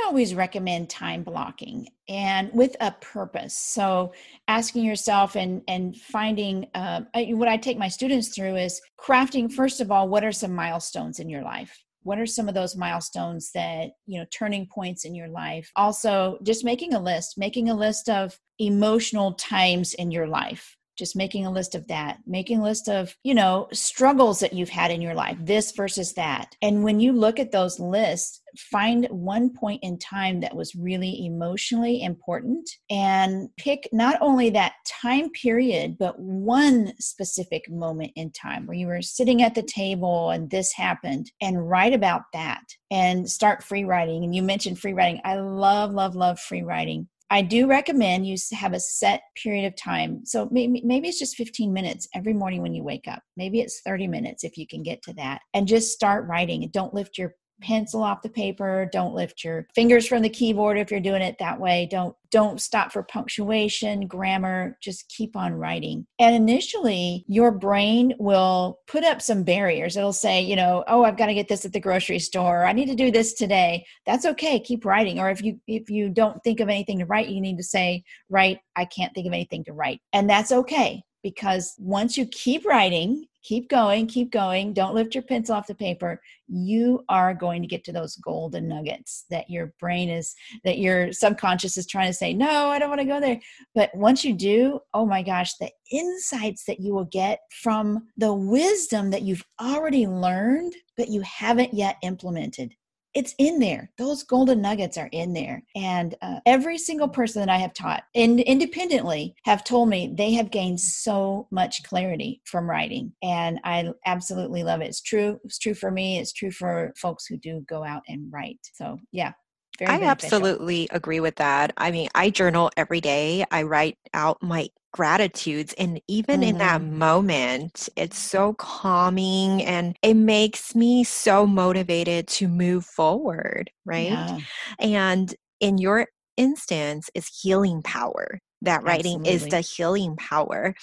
always 0.06 0.34
recommend 0.34 0.88
time 0.88 1.24
blocking 1.24 1.88
and 2.08 2.50
with 2.52 2.76
a 2.80 2.92
purpose. 2.92 3.58
So 3.58 4.12
asking 4.46 4.84
yourself 4.84 5.36
and 5.36 5.62
and 5.66 5.96
finding 5.96 6.68
uh, 6.74 7.02
what 7.14 7.48
I 7.48 7.56
take 7.56 7.76
my 7.76 7.88
students 7.88 8.28
through 8.28 8.56
is 8.56 8.80
crafting. 8.98 9.52
First 9.52 9.80
of 9.80 9.90
all, 9.90 10.08
what 10.08 10.24
are 10.24 10.32
some 10.32 10.54
milestones 10.54 11.18
in 11.18 11.28
your 11.28 11.42
life? 11.42 11.76
What 12.04 12.20
are 12.20 12.26
some 12.26 12.48
of 12.48 12.54
those 12.54 12.76
milestones 12.76 13.50
that 13.52 13.90
you 14.06 14.20
know 14.20 14.26
turning 14.30 14.68
points 14.72 15.04
in 15.04 15.14
your 15.14 15.28
life? 15.28 15.70
Also, 15.74 16.38
just 16.44 16.64
making 16.64 16.94
a 16.94 17.02
list, 17.02 17.36
making 17.36 17.68
a 17.68 17.74
list 17.74 18.08
of 18.08 18.38
emotional 18.60 19.32
times 19.32 19.92
in 19.94 20.12
your 20.12 20.28
life 20.28 20.76
just 20.96 21.16
making 21.16 21.46
a 21.46 21.50
list 21.50 21.74
of 21.74 21.86
that 21.88 22.18
making 22.26 22.60
a 22.60 22.62
list 22.62 22.88
of 22.88 23.14
you 23.22 23.34
know 23.34 23.68
struggles 23.72 24.40
that 24.40 24.52
you've 24.52 24.68
had 24.68 24.90
in 24.90 25.00
your 25.00 25.14
life 25.14 25.36
this 25.40 25.72
versus 25.72 26.14
that. 26.14 26.56
And 26.62 26.82
when 26.84 27.00
you 27.00 27.12
look 27.12 27.38
at 27.38 27.52
those 27.52 27.78
lists 27.78 28.40
find 28.56 29.06
one 29.10 29.50
point 29.50 29.80
in 29.82 29.98
time 29.98 30.40
that 30.40 30.56
was 30.56 30.74
really 30.74 31.26
emotionally 31.26 32.02
important 32.02 32.68
and 32.88 33.50
pick 33.58 33.86
not 33.92 34.16
only 34.22 34.48
that 34.48 34.72
time 34.86 35.28
period 35.30 35.96
but 35.98 36.18
one 36.18 36.92
specific 36.98 37.70
moment 37.70 38.10
in 38.16 38.30
time 38.30 38.66
where 38.66 38.76
you 38.76 38.86
were 38.86 39.02
sitting 39.02 39.42
at 39.42 39.54
the 39.54 39.62
table 39.62 40.30
and 40.30 40.50
this 40.50 40.72
happened 40.72 41.30
and 41.42 41.68
write 41.68 41.92
about 41.92 42.22
that 42.32 42.62
and 42.90 43.28
start 43.28 43.62
free 43.62 43.84
writing. 43.84 44.24
And 44.24 44.34
you 44.34 44.42
mentioned 44.42 44.78
free 44.78 44.92
writing. 44.92 45.20
I 45.24 45.36
love 45.36 45.92
love 45.92 46.14
love 46.14 46.38
free 46.38 46.62
writing 46.62 47.08
I 47.30 47.42
do 47.42 47.66
recommend 47.66 48.26
you 48.26 48.36
have 48.52 48.72
a 48.72 48.80
set 48.80 49.22
period 49.34 49.66
of 49.66 49.74
time. 49.76 50.24
So 50.24 50.48
maybe, 50.52 50.80
maybe 50.84 51.08
it's 51.08 51.18
just 51.18 51.36
15 51.36 51.72
minutes 51.72 52.06
every 52.14 52.32
morning 52.32 52.62
when 52.62 52.74
you 52.74 52.84
wake 52.84 53.08
up. 53.08 53.22
Maybe 53.36 53.60
it's 53.60 53.80
30 53.80 54.06
minutes 54.06 54.44
if 54.44 54.56
you 54.56 54.66
can 54.66 54.82
get 54.82 55.02
to 55.02 55.12
that. 55.14 55.40
And 55.52 55.66
just 55.66 55.92
start 55.92 56.26
writing 56.28 56.68
don't 56.72 56.94
lift 56.94 57.18
your 57.18 57.34
pencil 57.60 58.02
off 58.02 58.22
the 58.22 58.28
paper 58.28 58.88
don't 58.92 59.14
lift 59.14 59.42
your 59.44 59.66
fingers 59.74 60.06
from 60.06 60.22
the 60.22 60.28
keyboard 60.28 60.78
if 60.78 60.90
you're 60.90 61.00
doing 61.00 61.22
it 61.22 61.36
that 61.38 61.60
way. 61.60 61.88
Don't 61.90 62.14
don't 62.30 62.60
stop 62.60 62.92
for 62.92 63.02
punctuation 63.02 64.06
grammar 64.06 64.76
just 64.82 65.08
keep 65.08 65.36
on 65.36 65.54
writing. 65.54 66.06
And 66.18 66.34
initially 66.34 67.24
your 67.28 67.52
brain 67.52 68.14
will 68.18 68.80
put 68.86 69.04
up 69.04 69.22
some 69.22 69.42
barriers. 69.42 69.96
It'll 69.96 70.12
say 70.12 70.42
you 70.42 70.56
know 70.56 70.84
oh 70.88 71.04
i've 71.04 71.16
got 71.16 71.26
to 71.26 71.34
get 71.34 71.48
this 71.48 71.64
at 71.64 71.72
the 71.72 71.80
grocery 71.80 72.18
store. 72.18 72.64
I 72.64 72.72
need 72.72 72.86
to 72.86 72.94
do 72.94 73.10
this 73.10 73.34
today. 73.34 73.86
That's 74.04 74.26
okay 74.26 74.60
keep 74.60 74.84
writing. 74.84 75.18
Or 75.18 75.30
if 75.30 75.42
you 75.42 75.60
if 75.66 75.88
you 75.90 76.08
don't 76.08 76.42
think 76.44 76.60
of 76.60 76.68
anything 76.68 76.98
to 76.98 77.06
write 77.06 77.28
you 77.28 77.40
need 77.40 77.56
to 77.56 77.62
say 77.62 78.04
write 78.28 78.58
i 78.76 78.84
can't 78.84 79.14
think 79.14 79.26
of 79.26 79.32
anything 79.32 79.64
to 79.64 79.72
write. 79.72 80.00
And 80.12 80.28
that's 80.28 80.52
okay 80.52 81.02
because 81.26 81.74
once 81.78 82.16
you 82.16 82.24
keep 82.26 82.64
writing 82.64 83.26
keep 83.46 83.68
going, 83.68 84.08
keep 84.08 84.32
going. 84.32 84.72
Don't 84.72 84.94
lift 84.94 85.14
your 85.14 85.22
pencil 85.22 85.54
off 85.54 85.68
the 85.68 85.74
paper. 85.74 86.20
You 86.48 87.04
are 87.08 87.32
going 87.32 87.62
to 87.62 87.68
get 87.68 87.84
to 87.84 87.92
those 87.92 88.16
golden 88.16 88.66
nuggets 88.66 89.24
that 89.30 89.48
your 89.48 89.72
brain 89.78 90.08
is, 90.08 90.34
that 90.64 90.78
your 90.78 91.12
subconscious 91.12 91.76
is 91.76 91.86
trying 91.86 92.08
to 92.08 92.12
say, 92.12 92.34
no, 92.34 92.68
I 92.68 92.80
don't 92.80 92.88
want 92.88 93.00
to 93.00 93.06
go 93.06 93.20
there. 93.20 93.40
But 93.72 93.94
once 93.94 94.24
you 94.24 94.34
do, 94.34 94.80
oh 94.94 95.06
my 95.06 95.22
gosh, 95.22 95.54
the 95.54 95.70
insights 95.92 96.64
that 96.64 96.80
you 96.80 96.92
will 96.92 97.04
get 97.04 97.38
from 97.62 98.08
the 98.16 98.34
wisdom 98.34 99.10
that 99.10 99.22
you've 99.22 99.44
already 99.60 100.08
learned, 100.08 100.74
but 100.96 101.08
you 101.08 101.20
haven't 101.20 101.72
yet 101.72 101.98
implemented 102.02 102.74
it's 103.16 103.34
in 103.38 103.58
there. 103.58 103.90
Those 103.96 104.22
golden 104.22 104.60
nuggets 104.60 104.98
are 104.98 105.08
in 105.10 105.32
there. 105.32 105.62
And 105.74 106.14
uh, 106.20 106.40
every 106.44 106.76
single 106.76 107.08
person 107.08 107.40
that 107.40 107.48
I 107.48 107.56
have 107.56 107.72
taught 107.72 108.04
and 108.14 108.40
independently 108.40 109.34
have 109.46 109.64
told 109.64 109.88
me 109.88 110.12
they 110.14 110.32
have 110.34 110.50
gained 110.50 110.80
so 110.80 111.48
much 111.50 111.82
clarity 111.82 112.42
from 112.44 112.68
writing. 112.68 113.14
And 113.22 113.58
I 113.64 113.90
absolutely 114.04 114.64
love 114.64 114.82
it. 114.82 114.88
It's 114.88 115.00
true. 115.00 115.40
It's 115.44 115.58
true 115.58 115.72
for 115.72 115.90
me. 115.90 116.18
It's 116.18 116.32
true 116.32 116.50
for 116.50 116.92
folks 116.98 117.24
who 117.24 117.38
do 117.38 117.64
go 117.66 117.82
out 117.82 118.02
and 118.06 118.30
write. 118.30 118.60
So 118.74 118.98
yeah, 119.12 119.32
very 119.78 119.90
I 119.90 119.98
beneficial. 119.98 120.36
absolutely 120.36 120.88
agree 120.90 121.20
with 121.20 121.36
that. 121.36 121.72
I 121.76 121.90
mean, 121.90 122.08
I 122.14 122.30
journal 122.30 122.70
every 122.76 123.00
day. 123.00 123.44
I 123.50 123.62
write 123.62 123.98
out 124.14 124.42
my 124.42 124.68
gratitudes. 124.92 125.74
And 125.76 126.00
even 126.08 126.40
mm-hmm. 126.40 126.50
in 126.50 126.58
that 126.58 126.80
mm-hmm. 126.80 126.98
moment, 126.98 127.88
it's 127.96 128.18
so 128.18 128.54
calming 128.54 129.62
and 129.62 129.96
it 130.02 130.14
makes 130.14 130.74
me 130.74 131.04
so 131.04 131.46
motivated 131.46 132.26
to 132.28 132.48
move 132.48 132.84
forward. 132.84 133.70
Right. 133.84 134.10
Yeah. 134.10 134.38
And 134.78 135.34
in 135.60 135.78
your 135.78 136.06
instance, 136.36 137.10
is 137.14 137.28
healing 137.28 137.82
power. 137.82 138.40
That 138.62 138.82
writing 138.84 139.20
Absolutely. 139.20 139.32
is 139.32 139.46
the 139.48 139.60
healing 139.60 140.16
power. 140.16 140.74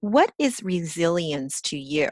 What 0.00 0.32
is 0.38 0.62
resilience 0.62 1.60
to 1.62 1.76
you? 1.76 2.08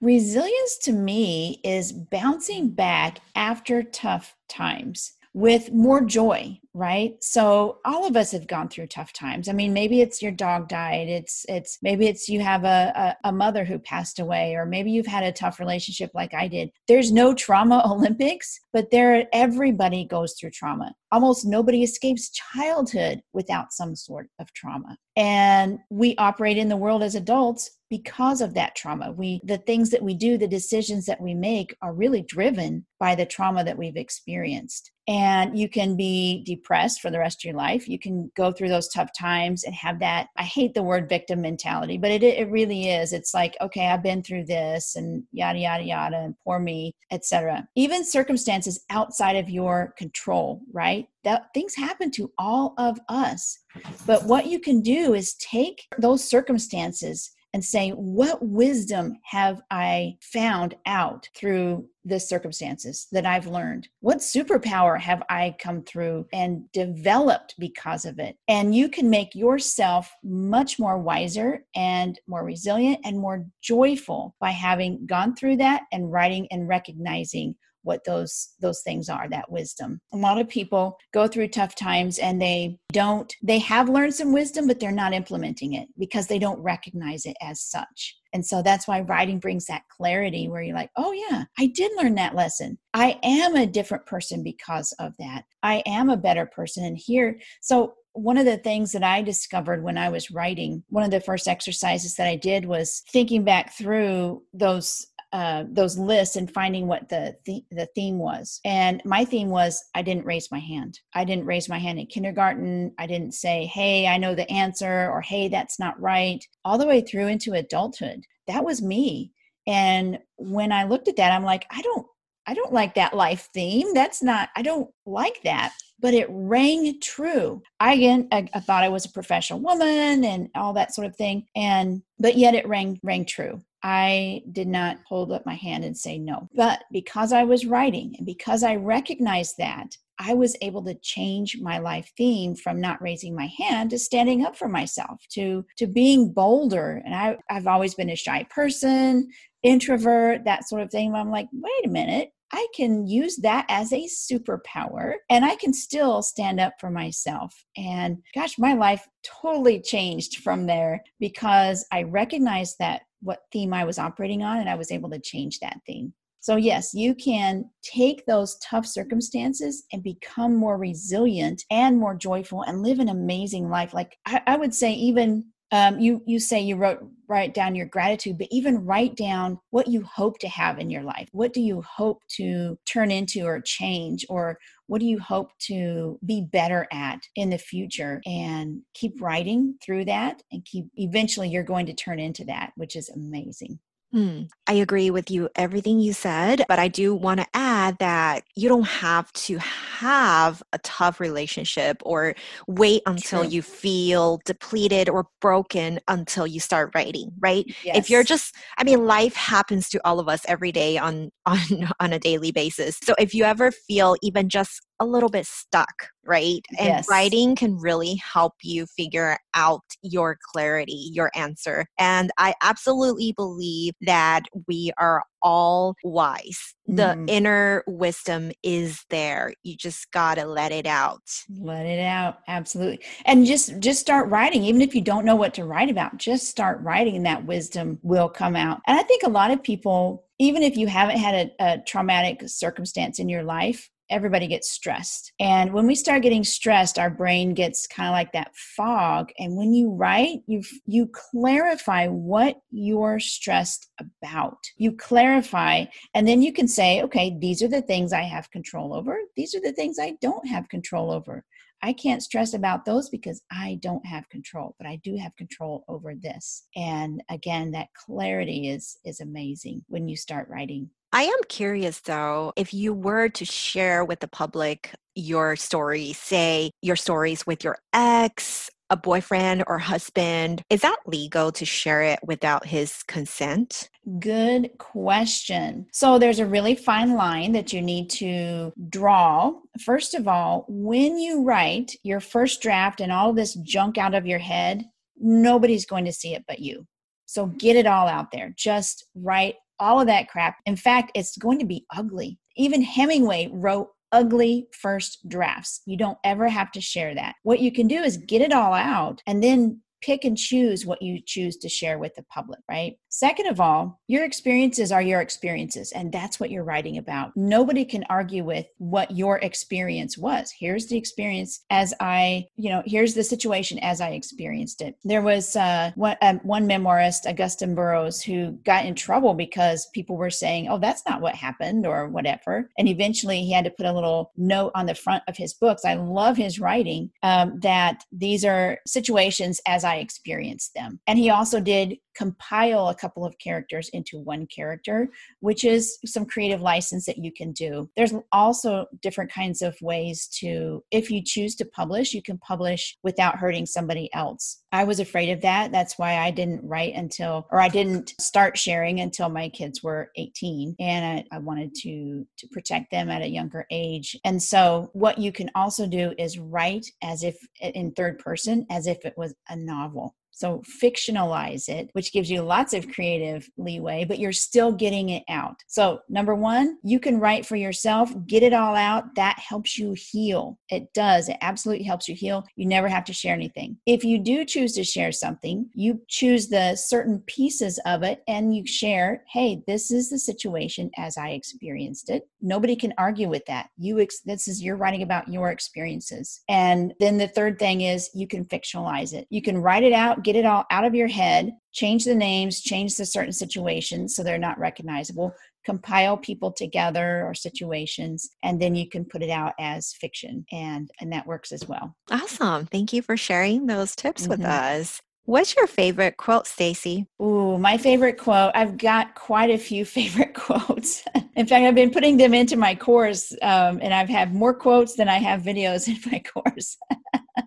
Resilience 0.00 0.78
to 0.82 0.92
me 0.92 1.60
is 1.62 1.92
bouncing 1.92 2.70
back 2.70 3.20
after 3.36 3.84
tough 3.84 4.34
times 4.48 5.12
with 5.34 5.72
more 5.72 6.04
joy 6.04 6.58
right? 6.74 7.22
So 7.22 7.80
all 7.84 8.06
of 8.06 8.16
us 8.16 8.32
have 8.32 8.46
gone 8.46 8.68
through 8.68 8.86
tough 8.86 9.12
times. 9.12 9.48
I 9.48 9.52
mean 9.52 9.72
maybe 9.72 10.00
it's 10.00 10.22
your 10.22 10.32
dog 10.32 10.68
died. 10.68 11.08
It's 11.08 11.44
it's 11.48 11.78
maybe 11.82 12.06
it's 12.06 12.28
you 12.28 12.40
have 12.40 12.64
a, 12.64 13.16
a, 13.24 13.28
a, 13.28 13.32
mother 13.32 13.64
who 13.64 13.78
passed 13.78 14.18
away 14.18 14.54
or 14.54 14.64
maybe 14.64 14.90
you've 14.90 15.06
had 15.06 15.24
a 15.24 15.32
tough 15.32 15.58
relationship 15.58 16.10
like 16.14 16.32
i 16.34 16.48
did. 16.48 16.70
There's 16.88 17.12
no 17.12 17.34
trauma 17.34 17.82
olympics 17.90 18.58
but 18.72 18.90
there 18.90 19.26
everybody 19.32 20.04
goes 20.04 20.34
through 20.34 20.50
trauma. 20.50 20.94
Almost 21.10 21.44
nobody 21.44 21.82
escapes 21.82 22.30
childhood 22.30 23.20
without 23.34 23.72
some 23.72 23.94
sort 23.94 24.28
of 24.38 24.50
trauma. 24.54 24.96
And 25.14 25.78
we 25.90 26.16
operate 26.16 26.56
in 26.56 26.70
the 26.70 26.76
world 26.76 27.02
as 27.02 27.14
adults 27.14 27.70
because 27.90 28.40
of 28.40 28.54
that 28.54 28.74
trauma. 28.74 29.12
We 29.12 29.42
the 29.44 29.58
things 29.58 29.90
that 29.90 30.02
we 30.02 30.14
do 30.14 30.38
the 30.38 30.48
decisions 30.48 31.04
that 31.04 31.20
we 31.20 31.34
make 31.34 31.76
are 31.82 31.92
really 31.92 32.22
driven 32.22 32.86
by 32.98 33.14
the 33.14 33.26
trauma 33.26 33.62
that 33.64 33.76
we've 33.76 33.96
experienced 33.96 34.91
and 35.08 35.58
you 35.58 35.68
can 35.68 35.96
be 35.96 36.42
depressed 36.44 37.00
for 37.00 37.10
the 37.10 37.18
rest 37.18 37.40
of 37.40 37.44
your 37.44 37.56
life. 37.56 37.88
You 37.88 37.98
can 37.98 38.30
go 38.36 38.52
through 38.52 38.68
those 38.68 38.88
tough 38.88 39.10
times 39.18 39.64
and 39.64 39.74
have 39.74 39.98
that 39.98 40.28
i 40.36 40.42
hate 40.42 40.74
the 40.74 40.82
word 40.82 41.08
victim 41.08 41.40
mentality 41.40 41.98
but 41.98 42.10
it, 42.10 42.22
it 42.22 42.50
really 42.50 42.88
is. 42.88 43.12
It's 43.12 43.34
like 43.34 43.56
okay 43.60 43.88
i've 43.88 44.02
been 44.02 44.22
through 44.22 44.44
this 44.44 44.96
and 44.96 45.24
yada 45.32 45.58
yada 45.58 45.84
yada 45.84 46.16
and 46.18 46.34
poor 46.44 46.58
me 46.58 46.94
etc 47.10 47.66
even 47.74 48.04
circumstances 48.04 48.84
outside 48.90 49.36
of 49.36 49.50
your 49.50 49.94
control 49.98 50.62
right? 50.72 51.08
That 51.24 51.52
things 51.54 51.74
happen 51.74 52.10
to 52.12 52.32
all 52.38 52.74
of 52.78 52.98
us. 53.08 53.58
But 54.06 54.24
what 54.24 54.46
you 54.46 54.58
can 54.58 54.80
do 54.80 55.14
is 55.14 55.34
take 55.34 55.86
those 55.98 56.24
circumstances 56.24 57.30
and 57.52 57.64
say, 57.64 57.90
What 57.90 58.44
wisdom 58.44 59.18
have 59.24 59.60
I 59.70 60.16
found 60.20 60.74
out 60.86 61.28
through 61.36 61.88
the 62.04 62.18
circumstances 62.18 63.06
that 63.12 63.26
I've 63.26 63.46
learned? 63.46 63.88
What 64.00 64.18
superpower 64.18 64.98
have 64.98 65.22
I 65.28 65.54
come 65.60 65.82
through 65.82 66.26
and 66.32 66.70
developed 66.72 67.54
because 67.58 68.04
of 68.04 68.18
it? 68.18 68.36
And 68.48 68.74
you 68.74 68.88
can 68.88 69.10
make 69.10 69.34
yourself 69.34 70.12
much 70.24 70.78
more 70.78 70.98
wiser 70.98 71.64
and 71.74 72.18
more 72.26 72.44
resilient 72.44 73.00
and 73.04 73.18
more 73.18 73.46
joyful 73.62 74.34
by 74.40 74.50
having 74.50 75.06
gone 75.06 75.36
through 75.36 75.56
that 75.58 75.82
and 75.92 76.10
writing 76.10 76.48
and 76.50 76.68
recognizing 76.68 77.54
what 77.82 78.04
those 78.04 78.54
those 78.60 78.82
things 78.82 79.08
are 79.08 79.28
that 79.28 79.50
wisdom. 79.50 80.00
A 80.12 80.16
lot 80.16 80.40
of 80.40 80.48
people 80.48 80.96
go 81.12 81.26
through 81.26 81.48
tough 81.48 81.74
times 81.74 82.18
and 82.18 82.40
they 82.40 82.78
don't 82.92 83.34
they 83.42 83.58
have 83.58 83.88
learned 83.88 84.14
some 84.14 84.32
wisdom 84.32 84.66
but 84.66 84.80
they're 84.80 84.92
not 84.92 85.12
implementing 85.12 85.74
it 85.74 85.88
because 85.98 86.26
they 86.26 86.38
don't 86.38 86.60
recognize 86.60 87.26
it 87.26 87.36
as 87.40 87.60
such. 87.60 88.16
And 88.34 88.44
so 88.44 88.62
that's 88.62 88.88
why 88.88 89.02
writing 89.02 89.38
brings 89.38 89.66
that 89.66 89.82
clarity 89.90 90.48
where 90.48 90.62
you're 90.62 90.74
like 90.74 90.90
oh 90.96 91.12
yeah 91.12 91.44
i 91.58 91.66
did 91.66 91.92
learn 91.96 92.14
that 92.16 92.34
lesson. 92.34 92.78
I 92.94 93.18
am 93.22 93.56
a 93.56 93.66
different 93.66 94.06
person 94.06 94.42
because 94.42 94.92
of 94.98 95.14
that. 95.18 95.44
I 95.62 95.82
am 95.86 96.10
a 96.10 96.16
better 96.16 96.46
person 96.46 96.84
and 96.84 96.98
here. 96.98 97.38
So 97.60 97.94
one 98.14 98.36
of 98.36 98.44
the 98.44 98.58
things 98.58 98.92
that 98.92 99.02
I 99.02 99.22
discovered 99.22 99.82
when 99.82 99.96
I 99.96 100.08
was 100.08 100.30
writing, 100.30 100.82
one 100.88 101.04
of 101.04 101.10
the 101.10 101.20
first 101.20 101.48
exercises 101.48 102.14
that 102.16 102.26
I 102.26 102.36
did 102.36 102.66
was 102.66 103.02
thinking 103.10 103.44
back 103.44 103.74
through 103.74 104.42
those 104.52 105.06
uh, 105.32 105.64
those 105.68 105.96
lists 105.98 106.36
and 106.36 106.52
finding 106.52 106.86
what 106.86 107.08
the, 107.08 107.36
the 107.46 107.64
the 107.70 107.86
theme 107.94 108.18
was. 108.18 108.60
And 108.64 109.00
my 109.04 109.24
theme 109.24 109.48
was 109.48 109.82
I 109.94 110.02
didn't 110.02 110.26
raise 110.26 110.50
my 110.50 110.58
hand. 110.58 111.00
I 111.14 111.24
didn't 111.24 111.46
raise 111.46 111.68
my 111.68 111.78
hand 111.78 111.98
in 111.98 112.06
kindergarten. 112.06 112.92
I 112.98 113.06
didn't 113.06 113.32
say, 113.32 113.66
"Hey, 113.66 114.06
I 114.06 114.18
know 114.18 114.34
the 114.34 114.50
answer," 114.50 115.10
or 115.10 115.20
"Hey, 115.20 115.48
that's 115.48 115.78
not 115.78 116.00
right." 116.00 116.44
All 116.64 116.78
the 116.78 116.86
way 116.86 117.00
through 117.00 117.28
into 117.28 117.54
adulthood, 117.54 118.24
that 118.46 118.64
was 118.64 118.82
me. 118.82 119.32
And 119.66 120.18
when 120.36 120.72
I 120.72 120.84
looked 120.84 121.08
at 121.08 121.16
that, 121.16 121.32
I'm 121.32 121.44
like, 121.44 121.66
I 121.70 121.82
don't 121.82 122.06
I 122.46 122.54
don't 122.54 122.72
like 122.72 122.94
that 122.94 123.14
life 123.14 123.48
theme. 123.54 123.94
That's 123.94 124.22
not, 124.22 124.48
I 124.56 124.62
don't 124.62 124.90
like 125.06 125.42
that. 125.44 125.74
But 126.00 126.14
it 126.14 126.26
rang 126.28 126.98
true. 127.00 127.62
I 127.78 127.94
again, 127.94 128.28
I, 128.32 128.48
I, 128.52 128.60
thought 128.60 128.82
I 128.82 128.88
was 128.88 129.04
a 129.04 129.12
professional 129.12 129.60
woman 129.60 130.24
and 130.24 130.48
all 130.56 130.72
that 130.72 130.92
sort 130.92 131.06
of 131.06 131.14
thing. 131.14 131.46
And, 131.54 132.02
but 132.18 132.36
yet 132.36 132.56
it 132.56 132.66
rang, 132.66 132.98
rang 133.04 133.24
true. 133.24 133.62
I 133.82 134.42
did 134.52 134.68
not 134.68 134.98
hold 135.06 135.32
up 135.32 135.44
my 135.44 135.54
hand 135.54 135.84
and 135.84 135.96
say 135.96 136.18
no. 136.18 136.48
But 136.54 136.84
because 136.92 137.32
I 137.32 137.44
was 137.44 137.66
writing 137.66 138.14
and 138.16 138.26
because 138.26 138.62
I 138.62 138.76
recognized 138.76 139.56
that, 139.58 139.96
I 140.18 140.34
was 140.34 140.56
able 140.62 140.84
to 140.84 140.94
change 140.94 141.58
my 141.60 141.78
life 141.78 142.12
theme 142.16 142.54
from 142.54 142.80
not 142.80 143.02
raising 143.02 143.34
my 143.34 143.46
hand 143.46 143.90
to 143.90 143.98
standing 143.98 144.44
up 144.44 144.56
for 144.56 144.68
myself, 144.68 145.20
to 145.30 145.64
to 145.78 145.86
being 145.86 146.32
bolder. 146.32 147.02
And 147.04 147.14
I, 147.14 147.38
I've 147.50 147.66
always 147.66 147.94
been 147.94 148.10
a 148.10 148.16
shy 148.16 148.46
person, 148.50 149.28
introvert, 149.62 150.44
that 150.44 150.68
sort 150.68 150.82
of 150.82 150.90
thing. 150.90 151.12
But 151.12 151.18
I'm 151.18 151.30
like, 151.30 151.48
wait 151.52 151.86
a 151.86 151.88
minute, 151.88 152.30
I 152.52 152.66
can 152.76 153.06
use 153.06 153.36
that 153.38 153.64
as 153.68 153.92
a 153.92 154.06
superpower 154.06 155.14
and 155.30 155.44
I 155.44 155.56
can 155.56 155.72
still 155.72 156.22
stand 156.22 156.60
up 156.60 156.74
for 156.78 156.90
myself. 156.90 157.64
And 157.76 158.18
gosh, 158.34 158.58
my 158.58 158.74
life 158.74 159.08
totally 159.24 159.80
changed 159.80 160.36
from 160.38 160.66
there 160.66 161.02
because 161.18 161.86
I 161.90 162.02
recognized 162.02 162.76
that 162.78 163.02
what 163.22 163.40
theme 163.52 163.72
I 163.72 163.84
was 163.84 163.98
operating 163.98 164.42
on 164.42 164.58
and 164.58 164.68
I 164.68 164.74
was 164.74 164.90
able 164.90 165.10
to 165.10 165.18
change 165.18 165.60
that 165.60 165.78
theme. 165.86 166.12
So, 166.40 166.56
yes, 166.56 166.92
you 166.92 167.14
can 167.14 167.70
take 167.84 168.26
those 168.26 168.58
tough 168.58 168.84
circumstances 168.84 169.84
and 169.92 170.02
become 170.02 170.56
more 170.56 170.76
resilient 170.76 171.62
and 171.70 171.98
more 171.98 172.16
joyful 172.16 172.62
and 172.62 172.82
live 172.82 172.98
an 172.98 173.08
amazing 173.08 173.70
life. 173.70 173.94
Like 173.94 174.16
I, 174.26 174.42
I 174.48 174.56
would 174.56 174.74
say, 174.74 174.92
even 174.92 175.44
um, 175.72 175.98
you 175.98 176.22
you 176.26 176.38
say 176.38 176.60
you 176.60 176.76
wrote 176.76 177.00
write 177.28 177.54
down 177.54 177.74
your 177.74 177.86
gratitude 177.86 178.36
but 178.36 178.48
even 178.50 178.84
write 178.84 179.16
down 179.16 179.58
what 179.70 179.88
you 179.88 180.02
hope 180.02 180.38
to 180.40 180.48
have 180.48 180.78
in 180.78 180.90
your 180.90 181.02
life 181.02 181.30
what 181.32 181.54
do 181.54 181.62
you 181.62 181.80
hope 181.80 182.20
to 182.36 182.78
turn 182.84 183.10
into 183.10 183.46
or 183.46 183.58
change 183.58 184.26
or 184.28 184.58
what 184.92 185.00
do 185.00 185.06
you 185.06 185.18
hope 185.18 185.56
to 185.58 186.18
be 186.26 186.42
better 186.42 186.86
at 186.92 187.26
in 187.34 187.48
the 187.48 187.56
future? 187.56 188.20
And 188.26 188.82
keep 188.92 189.22
writing 189.22 189.76
through 189.82 190.04
that 190.04 190.42
and 190.52 190.62
keep 190.66 190.84
eventually 190.96 191.48
you're 191.48 191.62
going 191.62 191.86
to 191.86 191.94
turn 191.94 192.20
into 192.20 192.44
that 192.44 192.72
which 192.76 192.94
is 192.94 193.08
amazing 193.08 193.78
Hmm. 194.12 194.42
I 194.66 194.74
agree 194.74 195.10
with 195.10 195.30
you, 195.30 195.48
everything 195.56 195.98
you 195.98 196.12
said, 196.12 196.66
but 196.68 196.78
I 196.78 196.88
do 196.88 197.14
want 197.14 197.40
to 197.40 197.46
add 197.54 197.96
that 197.98 198.44
you 198.54 198.68
don't 198.68 198.86
have 198.86 199.32
to 199.32 199.56
have 199.56 200.62
a 200.74 200.78
tough 200.80 201.18
relationship 201.18 201.96
or 202.04 202.34
wait 202.66 203.02
until 203.06 203.42
True. 203.42 203.50
you 203.50 203.62
feel 203.62 204.40
depleted 204.44 205.08
or 205.08 205.28
broken 205.40 205.98
until 206.08 206.46
you 206.46 206.60
start 206.60 206.92
writing, 206.94 207.32
right? 207.40 207.64
Yes. 207.82 207.96
If 207.96 208.10
you're 208.10 208.22
just, 208.22 208.54
I 208.76 208.84
mean, 208.84 209.06
life 209.06 209.34
happens 209.34 209.88
to 209.90 210.00
all 210.04 210.20
of 210.20 210.28
us 210.28 210.42
every 210.46 210.72
day 210.72 210.98
on, 210.98 211.30
on, 211.46 211.58
on 211.98 212.12
a 212.12 212.18
daily 212.18 212.52
basis. 212.52 212.98
So 213.02 213.14
if 213.18 213.32
you 213.32 213.44
ever 213.44 213.70
feel 213.70 214.16
even 214.22 214.50
just 214.50 214.82
a 215.00 215.06
little 215.06 215.28
bit 215.28 215.46
stuck, 215.46 216.08
right? 216.24 216.64
And 216.78 216.88
yes. 216.88 217.08
writing 217.08 217.56
can 217.56 217.76
really 217.76 218.14
help 218.16 218.54
you 218.62 218.86
figure 218.86 219.36
out 219.54 219.82
your 220.02 220.38
clarity, 220.52 221.10
your 221.12 221.30
answer. 221.34 221.86
And 221.98 222.30
I 222.38 222.54
absolutely 222.62 223.32
believe 223.32 223.94
that 224.02 224.42
we 224.68 224.92
are 224.98 225.24
all 225.42 225.96
wise. 226.04 226.74
The 226.86 227.16
mm. 227.16 227.24
inner 227.28 227.82
wisdom 227.86 228.52
is 228.62 229.04
there. 229.10 229.54
You 229.64 229.76
just 229.76 230.10
got 230.12 230.36
to 230.36 230.46
let 230.46 230.70
it 230.70 230.86
out. 230.86 231.22
Let 231.58 231.86
it 231.86 232.00
out. 232.00 232.38
Absolutely. 232.46 233.00
And 233.24 233.44
just 233.44 233.78
just 233.80 234.00
start 234.00 234.28
writing 234.28 234.62
even 234.64 234.82
if 234.82 234.94
you 234.94 235.00
don't 235.00 235.24
know 235.24 235.36
what 235.36 235.54
to 235.54 235.64
write 235.64 235.90
about. 235.90 236.16
Just 236.16 236.48
start 236.48 236.80
writing 236.82 237.16
and 237.16 237.26
that 237.26 237.44
wisdom 237.44 237.98
will 238.02 238.28
come 238.28 238.54
out. 238.54 238.80
And 238.86 238.98
I 238.98 239.02
think 239.02 239.24
a 239.24 239.30
lot 239.30 239.50
of 239.50 239.62
people 239.62 240.24
even 240.38 240.62
if 240.64 240.76
you 240.76 240.88
haven't 240.88 241.18
had 241.18 241.52
a, 241.60 241.64
a 241.64 241.78
traumatic 241.86 242.42
circumstance 242.46 243.20
in 243.20 243.28
your 243.28 243.44
life, 243.44 243.88
everybody 244.12 244.46
gets 244.46 244.70
stressed. 244.70 245.32
And 245.40 245.72
when 245.72 245.86
we 245.86 245.94
start 245.94 246.22
getting 246.22 246.44
stressed, 246.44 246.98
our 246.98 247.10
brain 247.10 247.54
gets 247.54 247.86
kind 247.86 248.08
of 248.08 248.12
like 248.12 248.32
that 248.32 248.54
fog. 248.54 249.30
And 249.38 249.56
when 249.56 249.72
you 249.72 249.90
write, 249.90 250.40
you 250.46 250.62
you 250.86 251.10
clarify 251.12 252.06
what 252.06 252.56
you're 252.70 253.18
stressed 253.18 253.88
about. 253.98 254.58
You 254.76 254.92
clarify, 254.92 255.86
and 256.14 256.28
then 256.28 256.42
you 256.42 256.52
can 256.52 256.68
say, 256.68 257.02
okay, 257.02 257.36
these 257.40 257.62
are 257.62 257.68
the 257.68 257.82
things 257.82 258.12
I 258.12 258.22
have 258.22 258.50
control 258.50 258.94
over. 258.94 259.18
These 259.36 259.54
are 259.54 259.60
the 259.60 259.72
things 259.72 259.98
I 259.98 260.14
don't 260.20 260.46
have 260.46 260.68
control 260.68 261.10
over. 261.10 261.44
I 261.84 261.92
can't 261.92 262.22
stress 262.22 262.54
about 262.54 262.84
those 262.84 263.08
because 263.08 263.42
I 263.50 263.80
don't 263.82 264.06
have 264.06 264.28
control, 264.28 264.76
but 264.78 264.86
I 264.86 265.00
do 265.02 265.16
have 265.16 265.34
control 265.34 265.84
over 265.88 266.14
this. 266.14 266.68
And 266.76 267.22
again, 267.28 267.72
that 267.72 267.88
clarity 267.94 268.68
is 268.68 268.98
is 269.04 269.20
amazing 269.20 269.84
when 269.88 270.08
you 270.08 270.16
start 270.16 270.48
writing. 270.48 270.90
I 271.14 271.24
am 271.24 271.38
curious 271.48 272.00
though, 272.00 272.54
if 272.56 272.72
you 272.72 272.94
were 272.94 273.28
to 273.28 273.44
share 273.44 274.02
with 274.04 274.20
the 274.20 274.28
public 274.28 274.94
your 275.14 275.56
story, 275.56 276.14
say 276.14 276.70
your 276.80 276.96
stories 276.96 277.46
with 277.46 277.62
your 277.62 277.78
ex, 277.92 278.70
a 278.88 278.96
boyfriend 278.96 279.64
or 279.66 279.78
husband, 279.78 280.62
is 280.70 280.80
that 280.80 280.98
legal 281.06 281.52
to 281.52 281.66
share 281.66 282.02
it 282.02 282.18
without 282.22 282.64
his 282.64 283.02
consent? 283.02 283.90
Good 284.18 284.70
question. 284.78 285.86
So 285.92 286.18
there's 286.18 286.38
a 286.38 286.46
really 286.46 286.74
fine 286.74 287.14
line 287.14 287.52
that 287.52 287.74
you 287.74 287.82
need 287.82 288.08
to 288.10 288.72
draw. 288.88 289.52
First 289.84 290.14
of 290.14 290.26
all, 290.26 290.64
when 290.68 291.18
you 291.18 291.42
write 291.42 291.94
your 292.02 292.20
first 292.20 292.62
draft 292.62 293.00
and 293.00 293.12
all 293.12 293.34
this 293.34 293.54
junk 293.54 293.98
out 293.98 294.14
of 294.14 294.26
your 294.26 294.38
head, 294.38 294.84
nobody's 295.18 295.86
going 295.86 296.06
to 296.06 296.12
see 296.12 296.34
it 296.34 296.44
but 296.48 296.58
you. 296.58 296.86
So 297.26 297.46
get 297.46 297.76
it 297.76 297.86
all 297.86 298.08
out 298.08 298.30
there. 298.30 298.52
Just 298.56 299.06
write 299.14 299.54
all 299.82 300.00
of 300.00 300.06
that 300.06 300.28
crap. 300.28 300.56
In 300.64 300.76
fact, 300.76 301.10
it's 301.14 301.36
going 301.36 301.58
to 301.58 301.66
be 301.66 301.84
ugly. 301.94 302.38
Even 302.56 302.82
Hemingway 302.82 303.50
wrote 303.52 303.88
ugly 304.12 304.68
first 304.72 305.28
drafts. 305.28 305.82
You 305.86 305.96
don't 305.96 306.18
ever 306.22 306.48
have 306.48 306.70
to 306.72 306.80
share 306.80 307.14
that. 307.14 307.34
What 307.42 307.60
you 307.60 307.72
can 307.72 307.88
do 307.88 307.96
is 307.96 308.16
get 308.16 308.42
it 308.42 308.52
all 308.52 308.72
out 308.74 309.20
and 309.26 309.42
then 309.42 309.80
pick 310.02 310.24
and 310.24 310.36
choose 310.36 310.84
what 310.84 311.00
you 311.00 311.20
choose 311.24 311.56
to 311.58 311.68
share 311.68 311.98
with 311.98 312.14
the 312.14 312.22
public, 312.24 312.60
right? 312.68 312.96
Second 313.08 313.46
of 313.46 313.60
all, 313.60 314.00
your 314.08 314.24
experiences 314.24 314.90
are 314.92 315.02
your 315.02 315.20
experiences, 315.20 315.92
and 315.92 316.12
that's 316.12 316.40
what 316.40 316.50
you're 316.50 316.64
writing 316.64 316.98
about. 316.98 317.36
Nobody 317.36 317.84
can 317.84 318.04
argue 318.10 318.44
with 318.44 318.66
what 318.78 319.10
your 319.10 319.38
experience 319.38 320.18
was. 320.18 320.52
Here's 320.58 320.86
the 320.86 320.96
experience 320.96 321.64
as 321.70 321.94
I, 322.00 322.46
you 322.56 322.70
know, 322.70 322.82
here's 322.86 323.14
the 323.14 323.24
situation 323.24 323.78
as 323.80 324.00
I 324.00 324.10
experienced 324.10 324.80
it. 324.80 324.96
There 325.04 325.22
was 325.22 325.56
uh, 325.56 325.92
one, 325.94 326.16
um, 326.22 326.40
one 326.42 326.66
memoirist, 326.66 327.26
Augusten 327.26 327.74
Burroughs, 327.74 328.22
who 328.22 328.52
got 328.64 328.86
in 328.86 328.94
trouble 328.94 329.34
because 329.34 329.88
people 329.94 330.16
were 330.16 330.30
saying, 330.30 330.68
oh, 330.68 330.78
that's 330.78 331.02
not 331.06 331.20
what 331.20 331.34
happened 331.34 331.86
or 331.86 332.08
whatever. 332.08 332.70
And 332.78 332.88
eventually 332.88 333.42
he 333.42 333.52
had 333.52 333.64
to 333.64 333.70
put 333.70 333.86
a 333.86 333.92
little 333.92 334.32
note 334.36 334.72
on 334.74 334.86
the 334.86 334.94
front 334.94 335.22
of 335.28 335.36
his 335.36 335.54
books. 335.54 335.84
I 335.84 335.94
love 335.94 336.36
his 336.36 336.58
writing 336.58 337.10
um, 337.22 337.60
that 337.60 338.04
these 338.10 338.44
are 338.44 338.78
situations 338.86 339.60
as 339.66 339.84
I 339.84 339.91
experienced 339.96 340.74
them. 340.74 341.00
And 341.06 341.18
he 341.18 341.30
also 341.30 341.60
did 341.60 341.98
compile 342.14 342.88
a 342.88 342.94
couple 342.94 343.24
of 343.24 343.38
characters 343.38 343.88
into 343.90 344.18
one 344.18 344.46
character, 344.46 345.08
which 345.40 345.64
is 345.64 345.98
some 346.04 346.26
creative 346.26 346.60
license 346.60 347.06
that 347.06 347.18
you 347.18 347.32
can 347.32 347.52
do. 347.52 347.88
There's 347.96 348.14
also 348.30 348.86
different 349.00 349.32
kinds 349.32 349.62
of 349.62 349.76
ways 349.80 350.26
to, 350.40 350.84
if 350.90 351.10
you 351.10 351.22
choose 351.24 351.54
to 351.56 351.64
publish, 351.64 352.14
you 352.14 352.22
can 352.22 352.38
publish 352.38 352.96
without 353.02 353.38
hurting 353.38 353.66
somebody 353.66 354.12
else. 354.14 354.62
I 354.72 354.84
was 354.84 355.00
afraid 355.00 355.30
of 355.30 355.42
that. 355.42 355.70
That's 355.70 355.98
why 355.98 356.16
I 356.18 356.30
didn't 356.30 356.66
write 356.66 356.94
until, 356.94 357.46
or 357.50 357.60
I 357.60 357.68
didn't 357.68 358.14
start 358.20 358.56
sharing 358.56 359.00
until 359.00 359.28
my 359.28 359.48
kids 359.50 359.82
were 359.82 360.10
18. 360.16 360.76
And 360.80 361.24
I, 361.32 361.36
I 361.36 361.38
wanted 361.38 361.74
to, 361.82 362.26
to 362.38 362.48
protect 362.48 362.90
them 362.90 363.10
at 363.10 363.22
a 363.22 363.28
younger 363.28 363.66
age. 363.70 364.18
And 364.24 364.42
so 364.42 364.90
what 364.94 365.18
you 365.18 365.32
can 365.32 365.50
also 365.54 365.86
do 365.86 366.14
is 366.18 366.38
write 366.38 366.86
as 367.02 367.22
if 367.22 367.36
in 367.60 367.92
third 367.92 368.18
person, 368.18 368.66
as 368.70 368.86
if 368.86 369.04
it 369.04 369.14
was 369.16 369.34
a 369.48 369.56
novel. 369.56 370.14
So 370.32 370.62
fictionalize 370.82 371.68
it, 371.68 371.90
which 371.92 372.12
gives 372.12 372.30
you 372.30 372.42
lots 372.42 372.72
of 372.72 372.88
creative 372.88 373.48
leeway, 373.56 374.04
but 374.04 374.18
you're 374.18 374.32
still 374.32 374.72
getting 374.72 375.10
it 375.10 375.22
out. 375.28 375.62
So, 375.68 376.00
number 376.08 376.34
one, 376.34 376.78
you 376.82 376.98
can 376.98 377.20
write 377.20 377.46
for 377.46 377.56
yourself, 377.56 378.12
get 378.26 378.42
it 378.42 378.52
all 378.52 378.74
out. 378.74 379.14
That 379.14 379.38
helps 379.38 379.78
you 379.78 379.94
heal. 379.96 380.58
It 380.70 380.92
does. 380.94 381.28
It 381.28 381.36
absolutely 381.42 381.84
helps 381.84 382.08
you 382.08 382.14
heal. 382.14 382.44
You 382.56 382.66
never 382.66 382.88
have 382.88 383.04
to 383.04 383.12
share 383.12 383.34
anything. 383.34 383.76
If 383.86 384.04
you 384.04 384.18
do 384.18 384.44
choose 384.44 384.72
to 384.74 384.84
share 384.84 385.12
something, 385.12 385.68
you 385.74 386.00
choose 386.08 386.48
the 386.48 386.76
certain 386.76 387.20
pieces 387.26 387.78
of 387.86 388.02
it 388.02 388.22
and 388.26 388.56
you 388.56 388.66
share, 388.66 389.24
hey, 389.28 389.62
this 389.66 389.90
is 389.90 390.10
the 390.10 390.18
situation 390.18 390.90
as 390.96 391.16
I 391.18 391.30
experienced 391.30 392.10
it. 392.10 392.26
Nobody 392.40 392.74
can 392.74 392.94
argue 392.98 393.28
with 393.28 393.44
that. 393.46 393.68
You 393.76 394.00
ex- 394.00 394.20
this 394.20 394.48
is 394.48 394.62
you're 394.62 394.76
writing 394.76 395.02
about 395.02 395.28
your 395.28 395.50
experiences. 395.50 396.40
And 396.48 396.94
then 397.00 397.18
the 397.18 397.28
third 397.28 397.58
thing 397.58 397.82
is 397.82 398.10
you 398.14 398.26
can 398.26 398.44
fictionalize 398.44 399.12
it. 399.12 399.26
You 399.30 399.42
can 399.42 399.58
write 399.58 399.82
it 399.82 399.92
out 399.92 400.21
get 400.22 400.36
it 400.36 400.46
all 400.46 400.64
out 400.70 400.84
of 400.84 400.94
your 400.94 401.08
head, 401.08 401.52
change 401.72 402.04
the 402.04 402.14
names, 402.14 402.60
change 402.60 402.96
the 402.96 403.06
certain 403.06 403.32
situations 403.32 404.14
so 404.14 404.22
they're 404.22 404.38
not 404.38 404.58
recognizable, 404.58 405.34
compile 405.64 406.16
people 406.16 406.52
together 406.52 407.24
or 407.26 407.34
situations, 407.34 408.30
and 408.42 408.60
then 408.60 408.74
you 408.74 408.88
can 408.88 409.04
put 409.04 409.22
it 409.22 409.30
out 409.30 409.54
as 409.58 409.92
fiction. 409.92 410.44
And, 410.52 410.90
and 411.00 411.12
that 411.12 411.26
works 411.26 411.52
as 411.52 411.66
well. 411.66 411.94
Awesome. 412.10 412.66
Thank 412.66 412.92
you 412.92 413.02
for 413.02 413.16
sharing 413.16 413.66
those 413.66 413.96
tips 413.96 414.22
mm-hmm. 414.22 414.30
with 414.30 414.44
us. 414.44 415.00
What's 415.24 415.54
your 415.54 415.68
favorite 415.68 416.16
quote, 416.16 416.48
Stacy? 416.48 417.06
Ooh, 417.22 417.56
my 417.56 417.78
favorite 417.78 418.18
quote. 418.18 418.50
I've 418.56 418.76
got 418.76 419.14
quite 419.14 419.50
a 419.50 419.58
few 419.58 419.84
favorite 419.96 420.34
quotes. 420.34 421.04
in 421.36 421.46
fact, 421.46 421.64
I've 421.64 421.74
been 421.74 421.90
putting 421.92 422.16
them 422.16 422.34
into 422.34 422.56
my 422.56 422.74
course, 422.74 423.32
um, 423.40 423.78
and 423.80 423.94
I've 423.94 424.08
had 424.08 424.34
more 424.34 424.54
quotes 424.54 424.96
than 424.96 425.08
I 425.08 425.18
have 425.18 425.42
videos 425.42 425.86
in 426.06 426.10
my 426.10 426.20
course. 426.20 426.76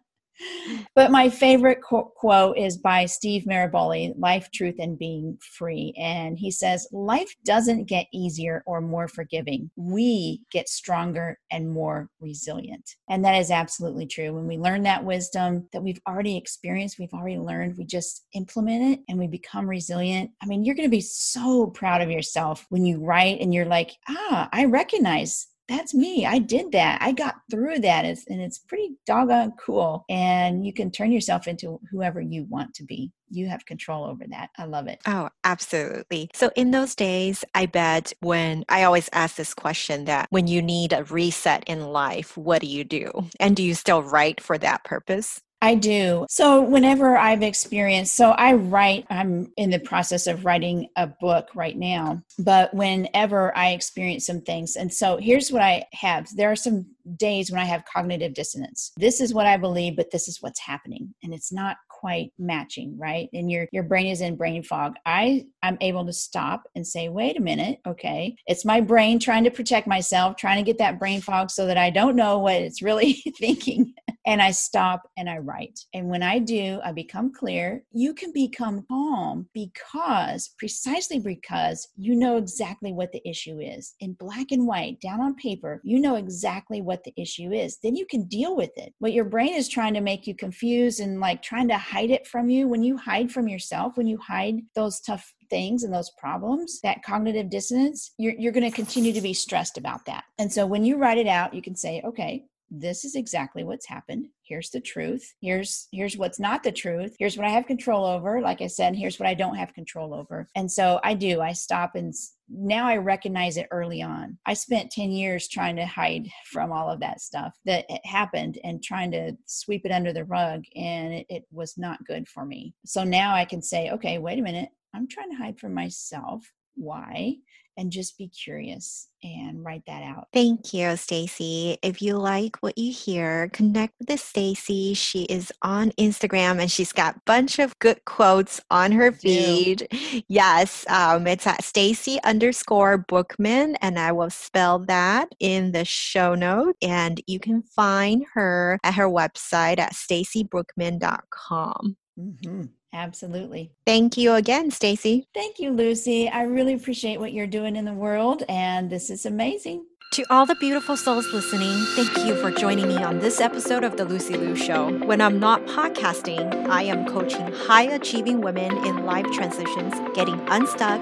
but 0.96 1.12
my 1.12 1.30
favorite 1.30 1.80
qu- 1.82 2.12
quote 2.16 2.58
is 2.58 2.78
by 2.78 3.06
Steve 3.06 3.44
Maraboli, 3.44 4.14
Life, 4.18 4.50
Truth, 4.54 4.76
and 4.80 4.98
Being 4.98 5.38
Free. 5.42 5.94
And 5.98 6.38
he 6.38 6.52
says, 6.52 6.88
Life 6.92 7.34
doesn't 7.46 7.86
get 7.86 8.08
easier 8.14 8.64
or 8.66 8.82
more 8.82 9.08
forgiving. 9.08 9.70
We 9.76 10.42
get 10.52 10.70
stronger 10.70 11.40
and 11.52 11.70
more 11.70 12.10
resilient. 12.20 12.96
And 13.10 13.24
that 13.26 13.40
is 13.40 13.52
absolutely 13.52 14.08
true. 14.08 14.34
When 14.34 14.48
we 14.48 14.58
learn 14.58 14.84
that 14.84 15.04
wisdom 15.04 15.68
that 15.74 15.84
we've 15.84 16.02
already 16.08 16.38
experienced, 16.38 17.00
we've 17.00 17.14
already 17.14 17.38
learned, 17.38 17.78
we 17.78 17.86
just 17.86 18.26
implement 18.34 18.94
it 18.94 19.00
and 19.10 19.18
we 19.18 19.28
become 19.28 19.68
resilient. 19.68 20.32
I 20.42 20.46
mean, 20.46 20.64
you're 20.64 20.76
going 20.76 20.88
to 20.88 20.92
be 20.96 21.02
so 21.02 21.68
proud 21.68 22.02
of 22.02 22.12
yourself 22.12 22.66
when 22.70 22.86
you 22.86 23.04
write 23.04 23.40
and 23.40 23.54
you're 23.54 23.66
like, 23.66 23.92
ah, 24.10 24.50
I 24.52 24.66
recognize 24.66 25.48
that's 25.68 25.94
me. 25.94 26.26
I 26.26 26.40
did 26.40 26.72
that. 26.74 27.02
I 27.02 27.12
got 27.12 27.36
through 27.50 27.80
that. 27.80 28.06
It's, 28.06 28.26
and 28.28 28.42
it's 28.42 28.60
pretty 28.60 28.96
doggone 29.06 29.54
cool. 29.60 30.06
And 30.10 30.66
you 30.66 30.74
can 30.74 30.92
turn 30.92 31.12
yourself 31.12 31.48
into 31.48 31.80
whoever 31.92 32.22
you 32.22 32.46
want 32.46 32.74
to 32.76 32.84
be. 32.84 33.12
You 33.32 33.48
have 33.48 33.66
control 33.66 34.06
over 34.06 34.26
that. 34.30 34.52
I 34.58 34.66
love 34.66 34.88
it. 34.88 35.02
Oh, 35.08 35.30
absolutely. 35.44 36.30
So, 36.34 36.52
in 36.56 36.72
those 36.72 36.94
days, 36.94 37.44
I 37.56 37.66
bet 37.66 38.14
when 38.20 38.64
I 38.70 38.84
always 38.84 39.10
ask 39.14 39.36
this 39.36 39.54
question 39.54 40.06
that 40.06 40.28
when 40.30 40.48
you 40.48 40.62
need 40.62 40.94
a 40.94 41.04
reset 41.06 41.64
in 41.66 41.88
life, 41.88 42.38
what 42.38 42.62
do 42.62 42.68
you 42.68 42.84
do? 42.84 43.12
And 43.40 43.56
do 43.56 43.64
you 43.64 43.74
still 43.74 44.04
write 44.04 44.40
for 44.40 44.60
that 44.60 44.84
purpose? 44.84 45.42
I 45.66 45.74
do. 45.74 46.28
So, 46.30 46.62
whenever 46.62 47.18
I've 47.18 47.42
experienced, 47.42 48.16
so 48.16 48.32
I 48.32 48.54
write, 48.54 49.08
I'm 49.10 49.52
in 49.58 49.72
the 49.72 49.80
process 49.80 50.28
of 50.28 50.46
writing 50.46 50.90
a 50.96 51.08
book 51.08 51.50
right 51.56 51.76
now, 51.76 52.22
but 52.38 52.72
whenever 52.72 53.56
I 53.58 53.70
experience 53.70 54.28
some 54.28 54.42
things, 54.42 54.76
and 54.76 54.94
so 54.94 55.18
here's 55.18 55.52
what 55.52 55.64
I 55.64 55.86
have 55.94 56.28
there 56.36 56.52
are 56.52 56.56
some 56.56 56.86
days 57.18 57.52
when 57.52 57.60
I 57.60 57.66
have 57.66 57.84
cognitive 57.86 58.36
dissonance. 58.36 58.92
This 58.98 59.20
is 59.20 59.34
what 59.34 59.48
I 59.48 59.58
believe, 59.58 59.96
but 59.96 60.12
this 60.12 60.28
is 60.28 60.42
what's 60.42 60.60
happening. 60.60 61.14
And 61.24 61.34
it's 61.34 61.52
not 61.52 61.78
quite 62.06 62.32
matching, 62.38 62.96
right? 63.00 63.30
And 63.34 63.50
your 63.50 63.68
your 63.72 63.82
brain 63.82 64.06
is 64.06 64.22
in 64.22 64.36
brain 64.36 64.62
fog. 64.62 64.94
I 65.08 65.48
I'm 65.64 65.80
able 65.82 66.06
to 66.06 66.14
stop 66.14 66.68
and 66.76 66.86
say, 66.86 67.10
wait 67.10 67.36
a 67.36 67.42
minute, 67.42 67.80
okay, 67.88 68.36
it's 68.46 68.64
my 68.64 68.80
brain 68.80 69.18
trying 69.18 69.44
to 69.46 69.50
protect 69.50 69.88
myself, 69.88 70.36
trying 70.36 70.64
to 70.64 70.72
get 70.72 70.78
that 70.78 71.00
brain 71.00 71.20
fog 71.20 71.50
so 71.50 71.66
that 71.66 71.80
I 71.80 71.90
don't 71.90 72.16
know 72.16 72.38
what 72.38 72.62
it's 72.62 72.84
really 72.84 73.14
thinking 73.40 73.96
and 74.26 74.42
I 74.42 74.52
stop 74.52 75.08
and 75.18 75.30
I 75.30 75.38
write. 75.38 75.80
And 75.94 76.10
when 76.10 76.24
I 76.24 76.40
do, 76.40 76.80
I 76.84 76.92
become 76.92 77.32
clear. 77.32 77.84
You 77.92 78.14
can 78.14 78.32
become 78.34 78.86
calm 78.90 79.48
because, 79.54 80.50
precisely 80.58 81.20
because, 81.20 81.88
you 81.96 82.16
know 82.16 82.38
exactly 82.38 82.92
what 82.92 83.12
the 83.12 83.28
issue 83.28 83.60
is. 83.60 83.94
In 84.00 84.14
black 84.14 84.52
and 84.52 84.66
white, 84.66 85.00
down 85.00 85.22
on 85.22 85.36
paper, 85.36 85.80
you 85.84 86.00
know 86.00 86.16
exactly 86.16 86.82
what 86.82 87.04
the 87.04 87.14
issue 87.18 87.52
is. 87.52 87.78
Then 87.84 87.96
you 87.96 88.06
can 88.06 88.24
deal 88.24 88.56
with 88.56 88.72
it. 88.78 88.94
What 89.00 89.14
your 89.14 89.26
brain 89.26 89.54
is 89.54 89.70
trying 89.70 89.94
to 89.94 90.02
make 90.02 90.26
you 90.26 90.36
confused 90.36 91.00
and 91.00 91.20
like 91.20 91.42
trying 91.42 91.68
to 91.68 91.78
hide 91.96 92.12
it 92.12 92.28
from 92.28 92.50
you, 92.50 92.68
when 92.68 92.84
you 92.84 92.98
hide 92.98 93.32
from 93.32 93.48
yourself, 93.48 93.96
when 93.96 94.06
you 94.06 94.18
hide 94.18 94.60
those 94.76 95.00
tough 95.00 95.34
things 95.50 95.84
and 95.84 95.94
those 95.94 96.12
problems, 96.18 96.82
that 96.82 97.04
cognitive 97.04 97.50
dissonance, 97.50 98.12
you're, 98.18 98.34
you're 98.38 98.52
going 98.52 98.70
to 98.70 98.76
continue 98.76 99.14
to 99.14 99.22
be 99.22 99.34
stressed 99.34 99.78
about 99.78 100.04
that. 100.06 100.26
And 100.38 100.52
so 100.52 100.66
when 100.66 100.84
you 100.84 100.98
write 100.98 101.18
it 101.18 101.28
out, 101.28 101.54
you 101.54 101.62
can 101.62 101.76
say, 101.76 102.02
okay, 102.06 102.44
this 102.70 103.06
is 103.06 103.16
exactly 103.16 103.64
what's 103.64 103.88
happened. 103.88 104.28
Here's 104.44 104.72
the 104.72 104.82
truth. 104.82 105.34
Here's 105.40 105.88
here's 105.94 106.18
what's 106.18 106.40
not 106.40 106.64
the 106.64 106.72
truth. 106.72 107.16
Here's 107.20 107.38
what 107.38 107.46
i 107.46 107.52
have 107.52 107.68
control 107.68 108.04
over. 108.06 108.42
Like 108.42 108.60
i 108.62 108.68
said 108.68 108.96
here's 108.96 109.20
what 109.20 109.30
i 109.30 109.36
don't 109.36 109.56
have 109.56 109.74
control 109.76 110.16
over. 110.16 110.48
And 110.56 110.70
so 110.70 111.00
i 111.04 111.14
do. 111.14 111.42
I 111.42 111.54
stop 111.54 111.94
and 111.94 112.12
now 112.50 112.88
i 112.88 112.98
recognize 112.98 113.58
it 113.58 113.68
early 113.72 114.02
on. 114.02 114.38
I 114.46 114.54
spent 114.54 114.92
10 114.92 115.12
years 115.12 115.48
trying 115.48 115.76
to 115.78 115.86
hide 115.86 116.28
from 116.52 116.72
all 116.72 116.90
of 116.90 117.00
that 117.00 117.22
stuff 117.22 117.58
that 117.66 117.86
happened 118.06 118.60
and 118.64 118.84
trying 118.84 119.12
to 119.12 119.34
sweep 119.46 119.86
it 119.86 119.92
under 119.92 120.14
the 120.14 120.26
rug 120.26 120.64
and 120.76 121.14
it, 121.14 121.26
it 121.30 121.44
was 121.52 121.78
not 121.78 122.06
good 122.06 122.28
for 122.28 122.46
me. 122.46 122.74
So 122.86 123.04
now 123.04 123.34
i 123.34 123.46
can 123.46 123.62
say 123.62 123.92
okay 123.92 124.18
wait 124.18 124.40
a 124.40 124.44
minute. 124.44 124.70
I'm 124.94 125.08
trying 125.08 125.30
to 125.32 125.38
hide 125.38 125.60
from 125.60 125.74
myself 125.74 126.46
why 126.76 127.38
and 127.78 127.92
just 127.92 128.18
be 128.18 128.28
curious 128.28 129.10
and 129.24 129.64
write 129.64 129.84
that 129.88 130.04
out. 130.04 130.28
Thank 130.32 130.74
you, 130.74 130.96
Stacy. 130.96 131.78
If 131.82 132.02
you 132.02 132.18
like 132.18 132.58
what 132.62 132.78
you 132.78 132.94
hear, 132.94 133.50
connect 133.50 133.94
with 134.00 134.20
Stacy. 134.20 134.94
She 134.94 135.24
is 135.24 135.52
on 135.62 135.92
Instagram 135.92 136.62
and 136.62 136.72
she's 136.72 136.94
got 136.94 137.18
a 137.18 137.22
bunch 137.26 137.60
of 137.60 137.78
good 137.80 138.06
quotes 138.06 138.62
on 138.72 138.92
her 138.94 139.12
feed. 139.12 139.88
Yes, 140.28 140.86
um, 140.88 141.28
it's 141.28 141.46
at 141.46 141.64
Stacy 141.64 142.20
underscore 142.24 142.98
Brookman, 142.98 143.76
and 143.78 144.00
I 144.00 144.12
will 144.12 144.30
spell 144.30 144.80
that 144.80 145.30
in 145.40 145.72
the 145.72 145.86
show 145.86 146.36
note. 146.36 146.76
And 146.82 147.22
you 147.28 147.40
can 147.40 147.62
find 147.62 148.26
her 148.34 148.80
at 148.84 148.94
her 148.94 149.10
website 149.10 149.80
at 149.80 149.94
stacybrookman.com. 149.94 151.98
Mm-hmm. 152.18 152.64
Absolutely. 152.94 153.72
Thank 153.86 154.18
you 154.18 154.34
again, 154.34 154.72
Stacy. 154.72 155.28
Thank 155.34 155.60
you, 155.60 155.72
Lucy. 155.72 156.30
I 156.30 156.44
really 156.44 156.74
appreciate 156.74 157.20
what 157.20 157.34
you're 157.34 157.48
doing 157.48 157.76
in 157.76 157.86
the 157.86 157.94
world, 157.94 158.44
and 158.48 158.90
this 158.90 159.10
is 159.10 159.26
amazing. 159.26 159.86
To 160.14 160.24
all 160.30 160.46
the 160.46 160.56
beautiful 160.56 160.96
souls 160.96 161.28
listening, 161.34 161.78
thank 161.96 162.26
you 162.26 162.40
for 162.40 162.50
joining 162.50 162.88
me 162.88 162.98
on 162.98 163.20
this 163.20 163.42
episode 163.42 163.84
of 163.84 163.98
The 163.98 164.06
Lucy 164.06 164.38
Liu 164.38 164.56
Show. 164.56 164.98
When 165.00 165.20
I'm 165.20 165.40
not 165.42 165.66
podcasting, 165.66 166.70
I 166.70 166.84
am 166.84 167.06
coaching 167.06 167.52
high 167.52 167.84
achieving 167.84 168.40
women 168.40 168.78
in 168.86 169.06
life 169.06 169.30
transitions, 169.32 169.94
getting 170.16 170.40
unstuck 170.48 171.02